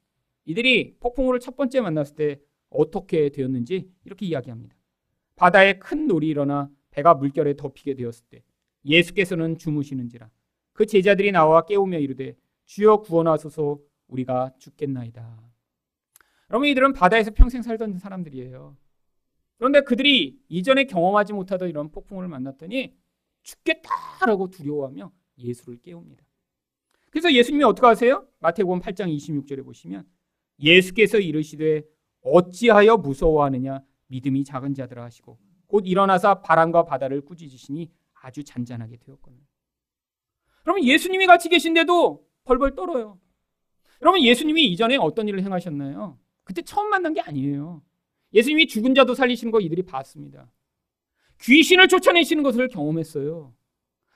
[0.44, 2.40] 이들이 폭풍우를 첫 번째 만났을 때
[2.70, 4.76] 어떻게 되었는지 이렇게 이야기합니다.
[5.36, 8.42] 바다에 큰 놀이 일어나 배가 물결에 덮이게 되었을 때
[8.84, 10.30] 예수께서는 주무시는지라
[10.72, 15.50] 그 제자들이 나와 깨우며 이르되 주여 구원하소서 우리가 죽겠나이다.
[16.50, 18.76] 여러분 이들은 바다에서 평생 살던 사람들이에요.
[19.58, 22.96] 그런데 그들이 이전에 경험하지 못하던 이런 폭풍을 만났더니
[23.42, 26.24] 죽겠다라고 두려워하며 예수를 깨웁니다.
[27.10, 28.26] 그래서 예수님이 어떻게 하세요?
[28.38, 30.06] 마태복음 8장 26절에 보시면
[30.60, 31.82] 예수께서 이르시되
[32.22, 37.90] 어찌하여 무서워하느냐 믿음이 작은 자들아 하시고 곧 일어나서 바람과 바다를 꾸짖으시니
[38.22, 39.38] 아주 잔잔하게 되었거든
[40.61, 40.62] 요.
[40.62, 43.18] 그러면 예수님이 같이 계신데도 벌벌 떨어요.
[44.02, 46.18] 여러분 예수님이 이전에 어떤 일을 행하셨나요?
[46.44, 47.82] 그때 처음 만난 게 아니에요.
[48.32, 50.50] 예수님이 죽은 자도 살리시는 거 이들이 봤습니다.
[51.42, 53.54] 귀신을 쫓아내시는 것을 경험했어요.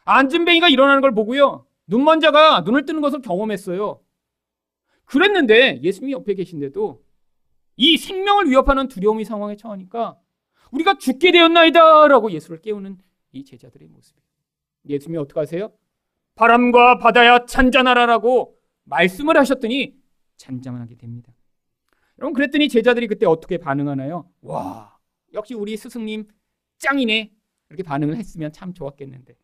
[0.05, 1.67] 안진뱅이가 일어나는 걸 보고요.
[1.87, 4.01] 눈먼 자가 눈을 뜨는 것을 경험했어요.
[5.05, 7.03] 그랬는데 예수님이 옆에 계신데도
[7.77, 10.19] 이 생명을 위협하는 두려움의 상황에 처하니까
[10.71, 12.99] 우리가 죽게 되었나이다 라고 예수를 깨우는
[13.33, 14.25] 이 제자들의 모습이에요.
[14.89, 15.73] 예수님이 어떻게 하세요?
[16.35, 19.95] 바람과 바다야 잔잔하라라고 말씀을 하셨더니
[20.37, 21.33] 잔잔하게 됩니다.
[22.19, 24.29] 여러분 그랬더니 제자들이 그때 어떻게 반응하나요?
[24.43, 24.97] 와
[25.33, 26.27] 역시 우리 스승님
[26.79, 27.33] 짱이네
[27.71, 29.35] 이렇게 반응을 했으면 참 좋았겠는데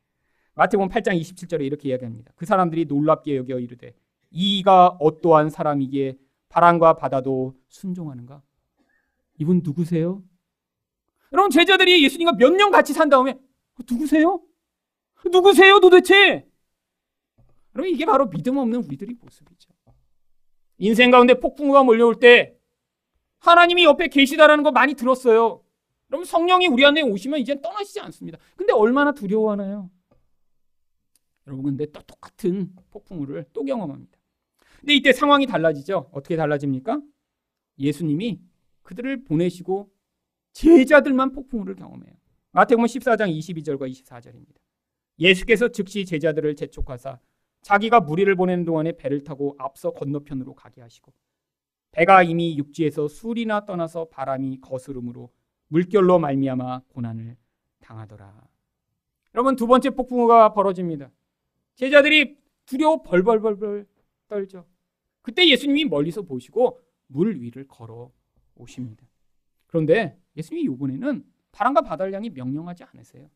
[0.55, 2.33] 마태복음 8장 27절에 이렇게 이야기합니다.
[2.37, 3.95] 그 사람들이 놀랍게 여겨 이르되
[4.31, 6.17] 이가 어떠한 사람이기에
[6.49, 8.43] 바람과 바다도 순종하는가?
[9.39, 10.23] 이분 누구세요?
[11.33, 13.39] 여러분 제자들이 예수님과 몇 년 같이 산 다음에
[13.89, 14.43] 누구세요?
[15.31, 16.47] 누구세요 도대체?
[17.75, 19.71] 여러분 이게 바로 믿음 없는 우리들의 모습이죠.
[20.79, 22.57] 인생 가운데 폭풍우가 몰려올 때
[23.39, 25.63] 하나님이 옆에 계시다라는 거 많이 들었어요.
[26.09, 28.39] 그럼 성령이 우리 안에 오시면 이제 떠나시지 않습니다.
[28.57, 29.91] 근데 얼마나 두려워하나요?
[31.47, 34.19] 여러분 근데 또 똑같은 폭풍우를 또 경험합니다.
[34.81, 36.11] 근데 이때 상황이 달라지죠.
[36.13, 37.01] 어떻게 달라집니까?
[37.79, 38.41] 예수님이
[38.83, 39.91] 그들을 보내시고
[40.53, 42.15] 제자들만 폭풍우를 경험해요.
[42.53, 44.57] 마태복음 14장 22절과 24절입니다.
[45.19, 47.21] 예수께서 즉시 제자들을 재촉하사
[47.63, 51.13] 자기가 무리를 보내는 동안에 배를 타고 앞서 건너편으로 가게 하시고
[51.93, 55.31] 배가 이미 육지에서 술이나 떠나서 바람이 거스름으로
[55.69, 57.37] 물결로 말미암아 고난을
[57.81, 58.49] 당하더라.
[59.35, 61.11] 여러분 두 번째 폭풍우가 벌어집니다.
[61.77, 63.87] 제자들이 두려워 벌벌벌벌
[64.29, 64.67] 떨죠.
[65.23, 68.11] 그때 예수님이 멀리서 보시고 물 위를 걸어
[68.55, 69.05] 오십니다.
[69.67, 73.29] 그런데 예수님이 이번에는 바람과 바다를 향해 명령하지 않으세요.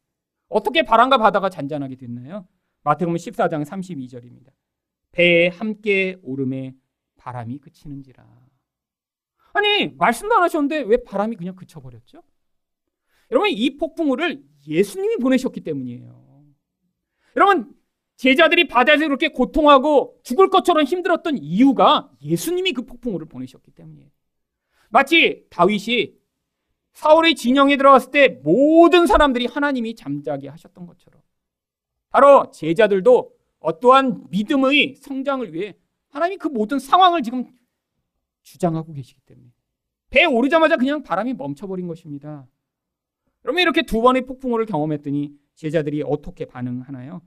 [0.49, 2.47] 어떻게 바람과 바다가 잔잔하게 됐나요?
[2.85, 4.51] 마태복음 14장 32절입니다.
[5.13, 6.75] 배에 함께 오름에
[7.17, 8.25] 바람이 그치는지라.
[9.55, 12.23] 아니 말씀도 안 하셨는데 왜 바람이 그냥 그쳐버렸죠?
[13.31, 16.45] 여러분 이 폭풍우를 예수님이 보내셨기 때문이에요.
[17.37, 17.73] 여러분
[18.17, 24.11] 제자들이 바다에서 그렇게 고통하고 죽을 것처럼 힘들었던 이유가 예수님이 그 폭풍우를 보내셨기 때문이에요.
[24.91, 26.15] 마치 다윗이
[26.93, 31.24] 사울의 진영에 들어갔을 때 모든 사람들이 하나님이 잠자게 하셨던 것처럼
[32.15, 35.77] 바로 제자들도 어떠한 믿음의 성장을 위해
[36.11, 37.51] 하나님이 그 모든 상황을 지금
[38.43, 39.49] 주장하고 계시기 때문에
[40.11, 42.47] 배에 오르자마자 그냥 바람이 멈춰버린 것입니다.
[43.43, 47.21] 그러면 이렇게 두 번의 폭풍우를 경험했더니 제자들이 어떻게 반응하나요?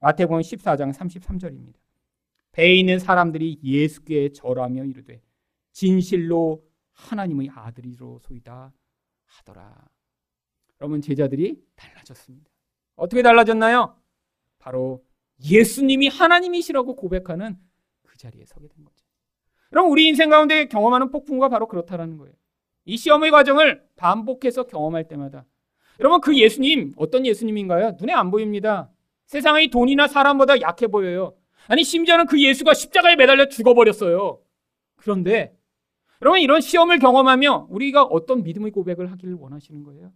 [0.00, 1.76] 마태복음 14장 33절입니다.
[2.50, 5.22] 배에 있는 사람들이 예수께 절하며 이르되
[5.70, 8.72] 진실로 하나님의 아들이로소이다
[9.24, 9.88] 하더라.
[10.80, 12.50] 여러분 제자들이 달라졌습니다.
[12.96, 14.01] 어떻게 달라졌나요?
[14.62, 15.04] 바로
[15.44, 17.56] 예수님이 하나님이시라고 고백하는
[18.04, 19.04] 그 자리에 서게 된 거죠.
[19.70, 22.32] 그럼 우리 인생 가운데 경험하는 폭풍과 바로 그렇다라는 거예요.
[22.84, 25.44] 이 시험의 과정을 반복해서 경험할 때마다
[25.98, 27.96] 여러분 그 예수님 어떤 예수님인가요?
[27.98, 28.90] 눈에 안 보입니다.
[29.26, 31.34] 세상의 돈이나 사람보다 약해 보여요.
[31.66, 34.40] 아니 심지어는 그 예수가 십자가에 매달려 죽어버렸어요.
[34.96, 35.56] 그런데
[36.20, 40.12] 여러분 이런 시험을 경험하며 우리가 어떤 믿음의 고백을 하기를 원하시는 거예요?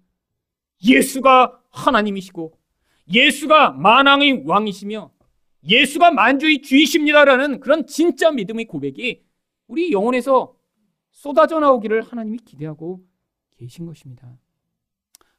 [0.85, 2.56] 예수가 하나님이시고
[3.13, 5.11] 예수가 만왕의 왕이시며
[5.65, 9.25] 예수가 만주의 주이십니다라는 그런 진짜 믿음의 고백이
[9.67, 10.57] 우리 영혼에서
[11.11, 13.05] 쏟아져 나오기를 하나님이 기대하고
[13.57, 14.39] 계신 것입니다.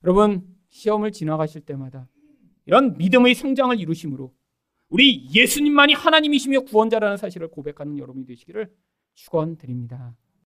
[0.03, 2.07] 여러분, 시험을 지나가실 때마다
[2.65, 4.33] 이런 믿음의 성장을 이루심으로
[4.89, 8.73] 우리 예수님만이 하나님이시며 구원자라는 사실을 고백하는 여러분이 되시기를
[9.15, 10.15] 축원드립니다.